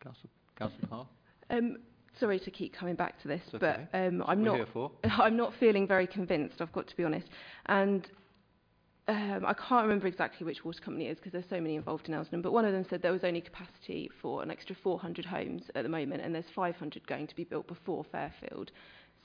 Councillor, 0.02 0.30
Councillor 0.56 0.88
Parr. 0.88 1.06
Um, 1.50 1.78
sorry 2.18 2.38
to 2.40 2.50
keep 2.50 2.74
coming 2.74 2.94
back 2.94 3.20
to 3.22 3.28
this, 3.28 3.42
It's 3.52 3.58
but 3.60 3.80
okay. 3.92 4.06
um, 4.06 4.22
I'm 4.26 4.42
we're 4.42 4.64
not. 4.74 4.92
I'm 5.04 5.36
not 5.36 5.52
feeling 5.58 5.86
very 5.86 6.06
convinced, 6.06 6.60
I've 6.60 6.72
got 6.72 6.86
to 6.88 6.96
be 6.96 7.04
honest. 7.04 7.26
And 7.66 8.06
um, 9.06 9.44
I 9.46 9.52
can't 9.54 9.82
remember 9.82 10.06
exactly 10.06 10.46
which 10.46 10.64
water 10.64 10.80
company 10.82 11.06
it 11.06 11.10
is 11.12 11.16
because 11.18 11.32
there's 11.32 11.44
so 11.50 11.60
many 11.60 11.76
involved 11.76 12.08
in 12.08 12.14
Elsenham, 12.14 12.42
but 12.42 12.52
one 12.52 12.64
of 12.64 12.72
them 12.72 12.86
said 12.88 13.02
there 13.02 13.12
was 13.12 13.24
only 13.24 13.40
capacity 13.40 14.10
for 14.22 14.42
an 14.42 14.50
extra 14.50 14.74
400 14.82 15.24
homes 15.26 15.62
at 15.74 15.82
the 15.82 15.88
moment 15.88 16.22
and 16.22 16.34
there's 16.34 16.44
500 16.54 17.06
going 17.06 17.26
to 17.26 17.34
be 17.36 17.44
built 17.44 17.66
before 17.66 18.04
Fairfield. 18.10 18.70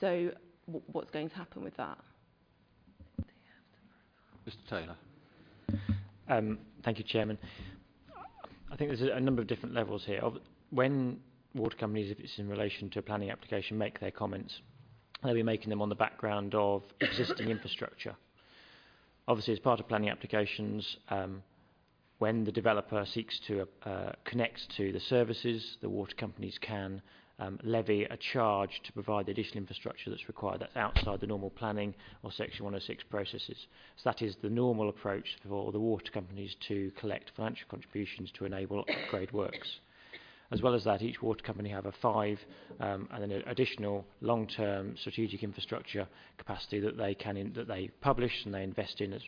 So 0.01 0.31
w- 0.67 0.83
what's 0.91 1.11
going 1.11 1.29
to 1.29 1.35
happen 1.35 1.63
with 1.63 1.77
that? 1.77 1.97
Mr 4.47 4.69
Taylor. 4.69 4.95
Um, 6.27 6.57
thank 6.83 6.97
you, 6.97 7.05
Chairman. 7.07 7.37
I 8.71 8.75
think 8.75 8.89
there's 8.89 9.01
a, 9.01 9.15
a 9.15 9.19
number 9.19 9.41
of 9.41 9.47
different 9.47 9.75
levels 9.75 10.03
here. 10.05 10.21
When 10.71 11.19
water 11.55 11.75
companies, 11.77 12.11
if 12.11 12.19
it's 12.19 12.37
in 12.37 12.47
relation 12.47 12.89
to 12.91 12.99
a 12.99 13.01
planning 13.01 13.31
application, 13.31 13.77
make 13.77 13.99
their 13.99 14.11
comments, 14.11 14.61
they'll 15.23 15.33
be 15.33 15.43
making 15.43 15.69
them 15.69 15.81
on 15.81 15.89
the 15.89 15.95
background 15.95 16.55
of 16.55 16.83
existing 17.01 17.49
infrastructure. 17.49 18.15
Obviously, 19.27 19.53
as 19.53 19.59
part 19.59 19.79
of 19.79 19.87
planning 19.87 20.09
applications, 20.09 20.97
um, 21.09 21.43
when 22.19 22.43
the 22.43 22.51
developer 22.51 23.05
seeks 23.05 23.39
to 23.47 23.67
uh, 23.85 24.11
connect 24.25 24.59
to 24.77 24.91
the 24.91 24.99
services, 24.99 25.77
the 25.81 25.89
water 25.89 26.15
companies 26.17 26.57
can 26.61 27.01
um, 27.39 27.57
levy 27.63 28.03
a 28.03 28.17
charge 28.17 28.81
to 28.83 28.91
provide 28.91 29.25
the 29.25 29.31
additional 29.31 29.59
infrastructure 29.59 30.09
that's 30.09 30.27
required. 30.27 30.59
That's 30.59 30.75
outside 30.75 31.21
the 31.21 31.27
normal 31.27 31.49
planning 31.49 31.93
or 32.23 32.31
Section 32.31 32.65
106 32.65 33.03
processes. 33.09 33.67
So 33.95 34.09
that 34.09 34.21
is 34.21 34.35
the 34.41 34.49
normal 34.49 34.89
approach 34.89 35.37
for 35.47 35.71
the 35.71 35.79
water 35.79 36.11
companies 36.11 36.55
to 36.67 36.91
collect 36.99 37.31
financial 37.35 37.67
contributions 37.69 38.31
to 38.37 38.45
enable 38.45 38.81
upgrade 38.81 39.31
works. 39.31 39.79
As 40.51 40.61
well 40.61 40.73
as 40.73 40.83
that, 40.85 41.01
each 41.01 41.21
water 41.21 41.43
company 41.43 41.69
have 41.69 41.85
a 41.85 41.91
five 42.01 42.39
um, 42.79 43.07
and 43.11 43.31
an 43.31 43.43
additional 43.45 44.05
long-term 44.21 44.95
strategic 44.99 45.43
infrastructure 45.43 46.07
capacity 46.37 46.79
that 46.79 46.97
they 46.97 47.13
can 47.13 47.37
in, 47.37 47.53
that 47.53 47.67
they 47.67 47.89
publish 48.01 48.33
and 48.45 48.53
they 48.53 48.63
invest 48.63 48.99
in 48.99 49.13
as 49.13 49.21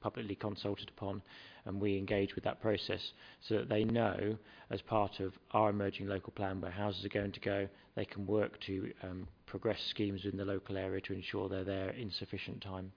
publicly 0.00 0.34
consulted 0.34 0.90
upon, 0.96 1.22
and 1.64 1.80
we 1.80 1.96
engage 1.96 2.34
with 2.34 2.44
that 2.44 2.60
process 2.60 3.00
so 3.48 3.56
that 3.56 3.68
they 3.68 3.84
know, 3.84 4.36
as 4.70 4.80
part 4.82 5.20
of 5.20 5.32
our 5.52 5.70
emerging 5.70 6.08
local 6.08 6.32
plan 6.32 6.60
where 6.60 6.72
houses 6.72 7.04
are 7.04 7.10
going 7.10 7.32
to 7.32 7.40
go, 7.40 7.68
they 7.94 8.04
can 8.04 8.26
work 8.26 8.58
to 8.66 8.92
um, 9.02 9.28
progress 9.46 9.78
schemes 9.90 10.22
in 10.24 10.36
the 10.36 10.44
local 10.44 10.76
area 10.76 11.00
to 11.00 11.12
ensure 11.12 11.48
they're 11.48 11.64
there 11.64 11.90
in 11.90 12.10
sufficient 12.10 12.60
time. 12.60 12.90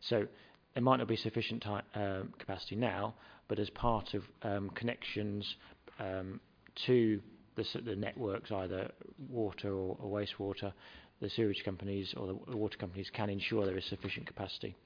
So 0.00 0.26
there 0.74 0.82
might 0.82 0.98
not 0.98 1.08
be 1.08 1.16
sufficient 1.16 1.62
time, 1.62 1.82
um, 1.94 2.32
capacity 2.38 2.76
now, 2.76 3.14
but 3.48 3.58
as 3.58 3.70
part 3.70 4.14
of 4.14 4.22
um, 4.42 4.70
connections 4.70 5.56
um, 5.98 6.40
to 6.86 7.20
the, 7.56 7.64
the 7.84 7.96
networks, 7.96 8.52
either 8.52 8.90
water 9.30 9.72
or, 9.72 9.96
or 10.00 10.20
wastewater, 10.20 10.72
the 11.20 11.30
sewage 11.30 11.62
companies 11.64 12.14
or 12.16 12.26
the, 12.26 12.38
the 12.50 12.56
water 12.56 12.76
companies 12.78 13.10
can 13.12 13.30
ensure 13.30 13.64
there 13.64 13.78
is 13.78 13.84
sufficient 13.86 14.26
capacity. 14.26 14.76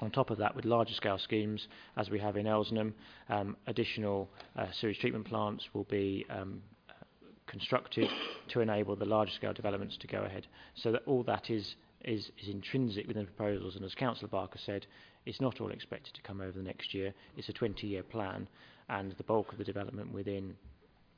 On 0.00 0.10
top 0.10 0.30
of 0.30 0.38
that, 0.38 0.56
with 0.56 0.64
larger 0.64 0.94
scale 0.94 1.18
schemes, 1.18 1.68
as 1.96 2.10
we 2.10 2.18
have 2.18 2.36
in 2.36 2.46
Elsenham, 2.46 2.92
um, 3.28 3.56
additional 3.66 4.28
uh, 4.56 4.66
sewage 4.80 4.98
treatment 4.98 5.26
plants 5.26 5.64
will 5.74 5.84
be 5.84 6.26
um, 6.30 6.62
constructed 7.46 8.08
to 8.48 8.60
enable 8.60 8.96
the 8.96 9.04
larger 9.04 9.32
scale 9.32 9.52
developments 9.52 9.96
to 9.98 10.06
go 10.06 10.22
ahead. 10.22 10.46
So 10.76 10.92
that 10.92 11.02
all 11.06 11.22
that 11.24 11.50
is, 11.50 11.74
is, 12.04 12.30
is 12.42 12.48
intrinsic 12.48 13.06
within 13.06 13.26
the 13.26 13.30
proposals, 13.30 13.76
and 13.76 13.84
as 13.84 13.94
Councillor 13.94 14.28
Barker 14.28 14.58
said, 14.64 14.86
it's 15.26 15.40
not 15.40 15.60
all 15.60 15.70
expected 15.70 16.14
to 16.14 16.22
come 16.22 16.40
over 16.40 16.52
the 16.52 16.64
next 16.64 16.94
year. 16.94 17.12
It's 17.36 17.48
a 17.48 17.52
20-year 17.52 18.02
plan, 18.02 18.48
and 18.88 19.12
the 19.12 19.24
bulk 19.24 19.52
of 19.52 19.58
the 19.58 19.64
development 19.64 20.12
within, 20.12 20.54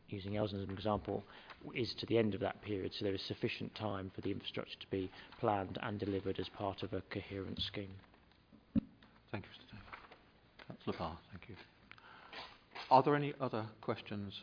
using 0.09 0.33
Elsen 0.33 0.63
as 0.63 0.69
an 0.69 0.71
example, 0.71 1.25
is 1.75 1.95
to 1.99 2.07
the 2.07 2.19
end 2.19 2.35
of 2.35 2.41
that 2.41 2.61
period, 2.63 2.93
so 2.93 3.05
there 3.05 3.15
is 3.15 3.23
sufficient 3.23 3.75
time 3.75 4.11
for 4.15 4.21
the 4.21 4.31
infrastructure 4.31 4.79
to 4.79 4.87
be 4.91 5.11
planned 5.41 5.79
and 5.83 5.99
delivered 5.99 6.39
as 6.39 6.49
part 6.51 6.83
of 6.83 6.93
a 6.93 7.03
coherent 7.11 7.61
scheme. 7.61 7.95
Thank 9.31 9.45
you, 9.45 9.51
Mr 9.51 9.71
Taylor. 9.71 9.83
Councillor 10.69 10.97
Parr, 10.97 11.19
thank 11.31 11.49
you. 11.49 11.57
Are 12.91 13.03
there 13.03 13.17
any 13.17 13.33
other 13.41 13.65
questions? 13.81 14.35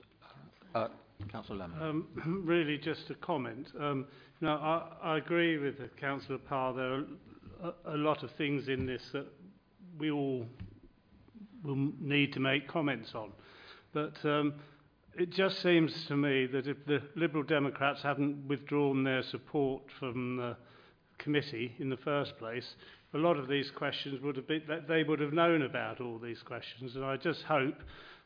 Uh, 0.74 0.78
uh, 0.80 0.88
Councillor 1.32 1.60
Lemon. 1.60 1.82
Um, 1.82 2.44
really, 2.46 2.78
just 2.78 3.10
a 3.10 3.16
comment. 3.16 3.68
Um, 3.80 4.08
no, 4.42 4.54
I, 4.54 4.88
I 5.04 5.18
agree 5.18 5.58
with 5.58 5.78
the 5.78 5.90
Councillor 6.00 6.40
Parr. 6.40 6.74
There 6.74 6.94
are 6.94 7.04
a, 7.86 7.96
a 7.96 7.98
lot 7.98 8.24
of 8.24 8.32
things 8.38 8.68
in 8.68 8.86
this 8.86 9.02
that 9.14 9.28
we 10.00 10.10
all 10.10 10.46
will 11.64 11.92
need 12.00 12.34
to 12.34 12.40
make 12.40 12.68
comments 12.68 13.12
on. 13.14 13.32
But 13.94 14.14
um, 14.24 14.56
it 15.18 15.30
just 15.30 15.62
seems 15.62 16.06
to 16.08 16.16
me 16.16 16.48
that 16.48 16.68
if 16.68 16.78
the 16.86 17.02
Liberal 17.16 17.44
Democrats 17.44 18.02
hadn't 18.02 18.48
withdrawn 18.48 19.04
their 19.04 19.24
support 19.24 19.84
from 20.00 20.38
the 20.38 20.56
committee 21.18 21.76
in 21.80 21.90
the 21.90 21.98
first 21.98 22.38
place, 22.38 22.76
a 23.14 23.18
lot 23.18 23.38
of 23.38 23.48
these 23.48 23.70
questions 23.72 24.22
would 24.22 24.38
have 24.38 24.48
been, 24.48 24.64
that 24.68 24.88
they 24.88 25.04
would 25.04 25.20
have 25.20 25.34
known 25.34 25.64
about 25.64 26.00
all 26.00 26.18
these 26.18 26.42
questions. 26.44 26.96
And 26.96 27.04
I 27.04 27.18
just 27.18 27.44
hope 27.44 27.76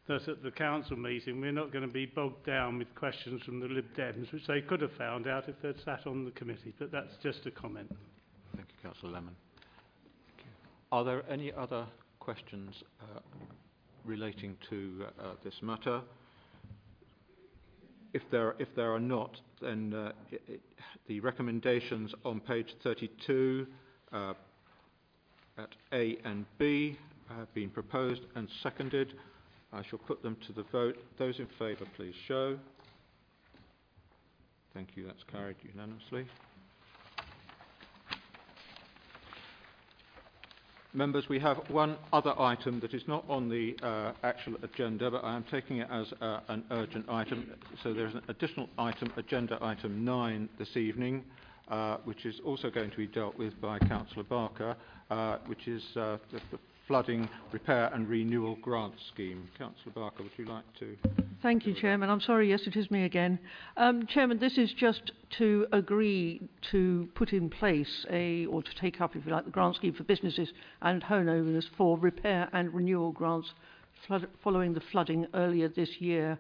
that 0.08 0.28
at 0.28 0.44
the 0.44 0.52
council 0.52 0.96
meeting 0.96 1.42
we're 1.42 1.52
not 1.52 1.72
going 1.72 1.86
to 1.86 1.92
be 1.92 2.06
bogged 2.06 2.46
down 2.46 2.78
with 2.78 2.94
questions 2.94 3.42
from 3.44 3.60
the 3.60 3.68
Lib 3.68 3.86
Dems, 3.98 4.32
which 4.32 4.46
they 4.46 4.62
could 4.62 4.82
have 4.82 4.94
found 4.94 5.28
out 5.28 5.50
if 5.50 5.56
they'd 5.64 5.84
sat 5.84 6.06
on 6.06 6.24
the 6.24 6.32
committee. 6.32 6.74
But 6.78 6.92
that's 6.92 7.16
just 7.24 7.46
a 7.48 7.52
comment. 7.52 7.92
Thank 8.56 8.68
you, 8.70 8.88
Councillor 8.88 9.14
Lemon. 9.14 9.36
Are 10.92 11.04
there 11.04 11.24
any 11.30 11.52
other 11.52 11.88
questions 12.20 12.84
uh, 13.02 13.20
relating 14.06 14.56
to 14.70 15.06
uh, 15.20 15.24
this 15.44 15.56
matter? 15.64 16.02
If 18.16 18.22
there, 18.32 18.56
if 18.60 18.70
there 18.78 18.94
are 18.94 19.00
not, 19.00 19.42
then 19.62 19.94
uh, 19.94 20.14
it, 20.32 20.42
it, 20.48 20.62
the 21.10 21.20
recommendations 21.20 22.14
on 22.24 22.40
page 22.40 22.74
32 22.82 23.68
uh, 24.14 24.34
at 25.58 25.68
A 25.92 26.18
and 26.24 26.46
B 26.58 26.98
have 27.28 27.54
been 27.54 27.70
proposed 27.70 28.22
and 28.36 28.48
seconded. 28.64 29.16
I 29.74 29.84
shall 29.84 30.00
put 30.00 30.24
them 30.24 30.38
to 30.48 30.54
the 30.54 30.64
vote. 30.72 30.96
Those 31.18 31.40
in 31.40 31.48
favour, 31.60 31.86
please 31.98 32.16
show. 32.26 32.58
Thank 34.74 34.96
you. 34.96 35.06
That's 35.06 35.24
carried 35.30 35.58
unanimously. 35.62 36.26
Members, 40.96 41.28
we 41.28 41.40
have 41.40 41.58
one 41.70 41.98
other 42.14 42.34
item 42.40 42.80
that 42.80 42.94
is 42.94 43.04
not 43.06 43.26
on 43.28 43.50
the 43.50 43.76
uh, 43.84 44.14
actual 44.24 44.56
agenda, 44.64 45.12
but 45.12 45.26
I 45.26 45.36
am 45.36 45.44
taking 45.52 45.80
it 45.80 45.90
as 45.92 46.08
uh, 46.22 46.40
an 46.48 46.64
urgent 46.72 47.10
item. 47.10 47.52
So 47.84 47.94
there's 47.94 48.14
an 48.14 48.22
additional 48.30 48.70
item, 48.78 49.12
agenda 49.18 49.58
item 49.62 50.06
9 50.06 50.48
this 50.58 50.78
evening, 50.78 51.26
uh, 51.68 51.98
which 52.06 52.26
is 52.26 52.40
also 52.46 52.70
going 52.70 52.92
to 52.92 52.98
be 52.98 53.08
dealt 53.08 53.38
with 53.38 53.60
by 53.60 53.78
Councillor 53.80 54.24
Barker, 54.24 54.78
uh, 55.12 55.40
which 55.48 55.68
is 55.68 55.84
uh, 55.98 56.18
the, 56.32 56.40
the 56.52 56.60
flooding 56.88 57.28
repair 57.52 57.92
and 57.94 58.08
renewal 58.08 58.56
grant 58.62 58.94
scheme. 59.14 59.50
Councillor 59.58 59.92
Barker, 59.94 60.24
would 60.24 60.32
you 60.38 60.46
like 60.46 60.64
to? 60.80 61.25
Thank 61.42 61.68
you, 61.68 61.74
Chairman. 61.76 62.10
I'm 62.10 62.22
sorry, 62.22 62.50
yes, 62.50 62.62
it 62.66 62.76
is 62.76 62.90
me 62.90 63.04
again. 63.04 63.38
Um, 63.78 64.08
Chairman, 64.08 64.40
this 64.40 64.58
is 64.58 64.74
just 64.74 65.12
to 65.38 65.68
agree 65.72 66.42
to 66.72 67.08
put 67.14 67.34
in 67.34 67.50
place 67.50 68.06
a, 68.10 68.46
or 68.48 68.64
to 68.64 68.76
take 68.76 69.00
up, 69.00 69.16
if 69.16 69.26
you 69.26 69.32
like, 69.32 69.46
the 69.46 69.52
grant 69.52 69.76
scheme 69.76 69.94
for 69.94 70.04
businesses 70.04 70.50
and 70.82 71.04
homeowners 71.04 71.66
for 71.78 72.00
repair 72.00 72.50
and 72.54 72.74
renewal 72.74 73.12
grants 73.12 73.52
flood, 74.08 74.28
following 74.44 74.74
the 74.74 74.82
flooding 74.92 75.28
earlier 75.34 75.68
this 75.68 75.90
year. 76.00 76.40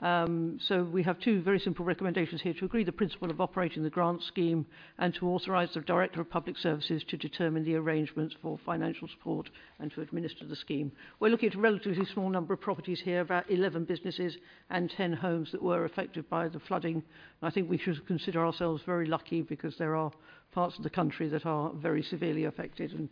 Um, 0.00 0.58
so 0.66 0.82
we 0.82 1.02
have 1.02 1.20
two 1.20 1.42
very 1.42 1.58
simple 1.58 1.84
recommendations 1.84 2.40
here 2.40 2.54
to 2.54 2.64
agree 2.64 2.84
the 2.84 2.92
principle 2.92 3.30
of 3.30 3.40
operating 3.40 3.82
the 3.82 3.90
grant 3.90 4.22
scheme 4.22 4.64
and 4.98 5.14
to 5.16 5.28
authorise 5.28 5.68
the 5.74 5.80
Director 5.80 6.22
of 6.22 6.30
Public 6.30 6.56
Services 6.56 7.04
to 7.08 7.18
determine 7.18 7.64
the 7.64 7.74
arrangements 7.74 8.34
for 8.40 8.58
financial 8.64 9.08
support 9.08 9.50
and 9.78 9.92
to 9.92 10.00
administer 10.00 10.46
the 10.46 10.56
scheme. 10.56 10.90
We're 11.18 11.28
looking 11.28 11.50
at 11.50 11.54
a 11.54 11.60
relatively 11.60 12.06
small 12.06 12.30
number 12.30 12.54
of 12.54 12.62
properties 12.62 13.02
here, 13.04 13.20
about 13.20 13.50
11 13.50 13.84
businesses 13.84 14.38
and 14.70 14.90
10 14.90 15.12
homes 15.12 15.52
that 15.52 15.62
were 15.62 15.84
affected 15.84 16.30
by 16.30 16.48
the 16.48 16.60
flooding. 16.60 17.02
I 17.42 17.50
think 17.50 17.68
we 17.68 17.78
should 17.78 18.06
consider 18.06 18.44
ourselves 18.44 18.82
very 18.86 19.06
lucky 19.06 19.42
because 19.42 19.76
there 19.76 19.96
are 19.96 20.12
parts 20.52 20.78
of 20.78 20.82
the 20.82 20.90
country 20.90 21.28
that 21.28 21.44
are 21.44 21.72
very 21.74 22.02
severely 22.02 22.44
affected 22.44 22.92
and 22.92 23.10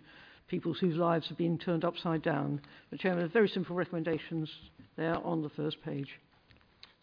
people 0.49 0.73
whose 0.73 0.97
lives 0.97 1.29
have 1.29 1.37
been 1.37 1.59
turned 1.59 1.85
upside 1.85 2.23
down. 2.23 2.63
The 2.91 2.97
Chairman, 2.97 3.29
very 3.29 3.49
simple 3.49 3.77
recommendations 3.77 4.51
there 4.97 5.19
on 5.19 5.43
the 5.43 5.51
first 5.51 5.83
page. 5.83 6.09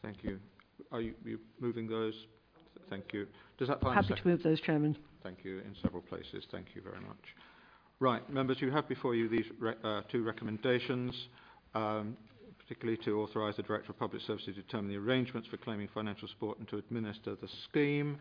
Thank 0.05 0.23
you. 0.23 0.39
Are 0.91 1.01
you, 1.01 1.13
you 1.25 1.39
moving 1.59 1.87
those? 1.87 2.13
Thank 2.89 3.13
you. 3.13 3.25
Does 3.57 3.67
that 3.69 3.81
find 3.81 3.95
Happy 3.95 4.21
to 4.21 4.27
move 4.27 4.43
those, 4.43 4.61
Chairman. 4.61 4.95
Thank 5.23 5.43
you. 5.43 5.59
In 5.59 5.75
several 5.81 6.03
places. 6.03 6.45
Thank 6.51 6.67
you 6.75 6.81
very 6.81 6.99
much. 7.01 7.17
Right, 7.99 8.29
members, 8.29 8.57
you 8.59 8.69
have 8.71 8.87
before 8.87 9.15
you 9.15 9.29
these 9.29 9.45
re- 9.57 9.73
uh, 9.83 10.01
two 10.11 10.23
recommendations, 10.23 11.15
um, 11.73 12.17
particularly 12.59 13.01
to 13.05 13.21
authorise 13.21 13.55
the 13.55 13.63
Director 13.63 13.91
of 13.91 13.99
Public 13.99 14.21
Services 14.21 14.53
to 14.55 14.61
determine 14.61 14.89
the 14.89 14.97
arrangements 14.97 15.47
for 15.47 15.57
claiming 15.57 15.87
financial 15.93 16.27
support 16.27 16.59
and 16.59 16.67
to 16.67 16.77
administer 16.77 17.35
the 17.35 17.47
scheme. 17.63 18.17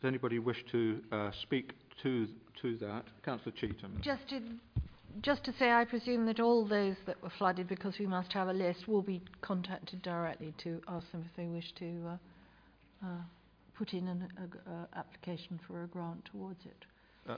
Does 0.00 0.08
anybody 0.08 0.38
wish 0.38 0.62
to 0.72 1.00
uh, 1.10 1.30
speak 1.42 1.72
to 2.02 2.28
to 2.60 2.76
that? 2.78 3.04
Councillor 3.24 3.54
Cheetham. 3.60 4.00
Just 4.02 4.28
to, 4.28 4.40
just 5.20 5.44
to 5.44 5.52
say, 5.58 5.70
I 5.72 5.84
presume 5.84 6.26
that 6.26 6.40
all 6.40 6.64
those 6.66 6.96
that 7.06 7.22
were 7.22 7.30
flooded, 7.30 7.68
because 7.68 7.98
we 7.98 8.06
must 8.06 8.32
have 8.32 8.48
a 8.48 8.52
list, 8.52 8.88
will 8.88 9.02
be 9.02 9.22
contacted 9.40 10.02
directly 10.02 10.54
to 10.58 10.80
ask 10.88 11.10
them 11.12 11.24
if 11.28 11.36
they 11.36 11.46
wish 11.46 11.72
to 11.78 12.08
uh, 12.08 13.06
uh, 13.06 13.20
put 13.76 13.92
in 13.92 14.08
an 14.08 14.28
a, 14.42 14.46
g- 14.46 14.58
a 14.66 14.98
application 14.98 15.58
for 15.66 15.84
a 15.84 15.86
grant 15.86 16.24
towards 16.24 16.64
it? 16.64 16.84
Uh, 17.28 17.36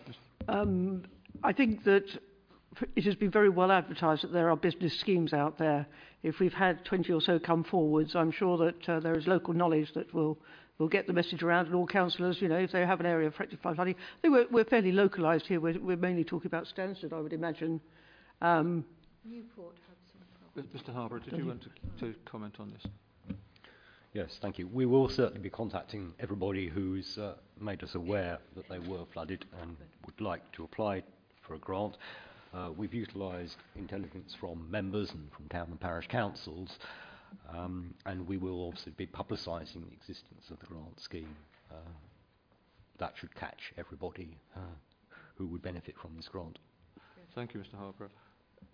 Um, 0.48 1.04
I 1.42 1.52
think 1.52 1.84
that 1.84 2.04
f- 2.14 2.18
it 2.94 3.04
has 3.04 3.14
been 3.14 3.30
very 3.30 3.48
well 3.48 3.72
advertised 3.72 4.22
that 4.22 4.32
there 4.32 4.50
are 4.50 4.56
business 4.56 4.98
schemes 4.98 5.32
out 5.32 5.58
there. 5.58 5.86
If 6.22 6.40
we've 6.40 6.52
had 6.52 6.84
20 6.84 7.12
or 7.12 7.20
so 7.20 7.38
come 7.38 7.64
forwards, 7.64 8.14
I'm 8.14 8.30
sure 8.30 8.58
that 8.58 8.88
uh, 8.88 9.00
there 9.00 9.16
is 9.16 9.26
local 9.26 9.54
knowledge 9.54 9.92
that 9.94 10.12
will 10.12 10.38
will 10.78 10.88
get 10.88 11.06
the 11.06 11.12
message 11.12 11.42
around, 11.42 11.66
and 11.66 11.74
all 11.74 11.86
councillors, 11.86 12.40
you 12.40 12.48
know, 12.48 12.58
if 12.58 12.72
they 12.72 12.84
have 12.84 13.00
an 13.00 13.06
area 13.06 13.28
affected 13.28 13.60
by 13.62 13.74
flooding, 13.74 13.94
I 13.94 14.20
think 14.20 14.34
we're, 14.34 14.46
we're 14.50 14.64
fairly 14.64 14.92
localised 14.92 15.46
here. 15.46 15.60
We're, 15.60 15.80
we're 15.80 15.96
mainly 15.96 16.24
talking 16.24 16.48
about 16.48 16.66
Stansted, 16.66 17.12
I 17.12 17.20
would 17.20 17.32
imagine. 17.32 17.80
Um, 18.42 18.84
Newport 19.24 19.74
had 19.88 20.64
some 20.64 20.80
Mr. 20.80 20.94
Harborough, 20.94 21.20
did 21.20 21.36
you 21.36 21.46
want 21.46 21.62
to, 21.62 22.06
to 22.06 22.14
comment 22.24 22.56
on 22.58 22.70
this? 22.70 23.36
Yes, 24.12 24.38
thank 24.40 24.58
you. 24.58 24.66
We 24.68 24.86
will 24.86 25.10
certainly 25.10 25.40
be 25.40 25.50
contacting 25.50 26.14
everybody 26.20 26.68
who's 26.68 27.18
uh, 27.18 27.34
made 27.60 27.82
us 27.82 27.94
aware 27.94 28.38
that 28.54 28.66
they 28.68 28.78
were 28.78 29.04
flooded 29.12 29.44
and 29.60 29.76
would 30.06 30.20
like 30.20 30.50
to 30.52 30.64
apply 30.64 31.02
for 31.42 31.54
a 31.54 31.58
grant. 31.58 31.96
Uh, 32.56 32.70
we've 32.76 32.94
utilised 32.94 33.56
intelligence 33.76 34.34
from 34.40 34.70
members 34.70 35.10
and 35.10 35.30
from 35.32 35.46
town 35.48 35.66
and 35.70 35.78
parish 35.78 36.06
councils, 36.08 36.70
um, 37.54 37.92
and 38.06 38.26
we 38.26 38.38
will 38.38 38.66
obviously 38.66 38.92
be 38.96 39.06
publicising 39.06 39.84
the 39.86 39.92
existence 39.92 40.44
of 40.50 40.58
the 40.60 40.66
grant 40.66 40.98
scheme. 40.98 41.36
Uh, 41.70 41.74
that 42.98 43.12
should 43.20 43.34
catch 43.34 43.74
everybody 43.76 44.38
uh, 44.56 44.60
who 45.34 45.46
would 45.46 45.60
benefit 45.60 45.94
from 46.00 46.12
this 46.16 46.28
grant. 46.28 46.58
Thank 47.34 47.52
you, 47.52 47.60
Mr. 47.60 47.78
Harborough. 47.78 48.08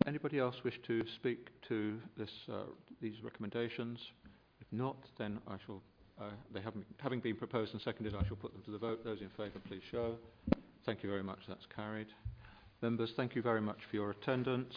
Anybody 0.07 0.39
else 0.39 0.55
wish 0.63 0.79
to 0.87 1.03
speak 1.17 1.49
to 1.69 1.99
this, 2.17 2.31
uh, 2.53 2.63
these 3.01 3.17
recommendations? 3.25 3.99
If 4.61 4.69
not, 4.71 4.97
then 5.19 5.41
I 5.49 5.57
shall, 5.67 5.83
uh, 6.21 6.31
they 6.55 6.61
haven't, 6.61 6.87
having 6.99 7.19
been 7.19 7.35
proposed 7.35 7.73
and 7.73 7.83
seconded, 7.83 8.15
I 8.15 8.25
shall 8.29 8.37
put 8.37 8.53
them 8.53 8.63
to 8.63 8.71
the 8.71 8.79
vote. 8.79 9.03
Those 9.05 9.21
in 9.23 9.31
favour, 9.31 9.59
please 9.67 9.83
show. 9.91 10.15
Thank 10.87 11.03
you 11.03 11.11
very 11.11 11.25
much. 11.25 11.41
That's 11.49 11.67
carried. 11.75 12.09
Members, 12.83 13.13
thank 13.17 13.37
you 13.37 13.43
very 13.43 13.61
much 13.61 13.79
for 13.89 13.97
your 13.97 14.11
attendance 14.11 14.75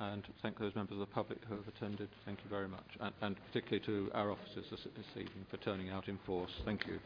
and 0.00 0.22
thank 0.42 0.58
those 0.58 0.74
members 0.76 0.92
of 0.92 0.98
the 1.00 1.06
public 1.06 1.38
who 1.48 1.56
have 1.56 1.66
attended. 1.66 2.08
Thank 2.26 2.38
you 2.44 2.50
very 2.50 2.68
much. 2.68 2.84
And, 3.00 3.12
and 3.22 3.36
particularly 3.46 3.84
to 3.86 4.10
our 4.14 4.30
officers 4.30 4.66
this, 4.70 4.80
this 4.96 5.06
evening 5.12 5.46
for 5.50 5.56
turning 5.56 5.88
out 5.88 6.08
in 6.08 6.18
force. 6.26 6.52
Thank 6.64 6.86
you. 6.86 6.98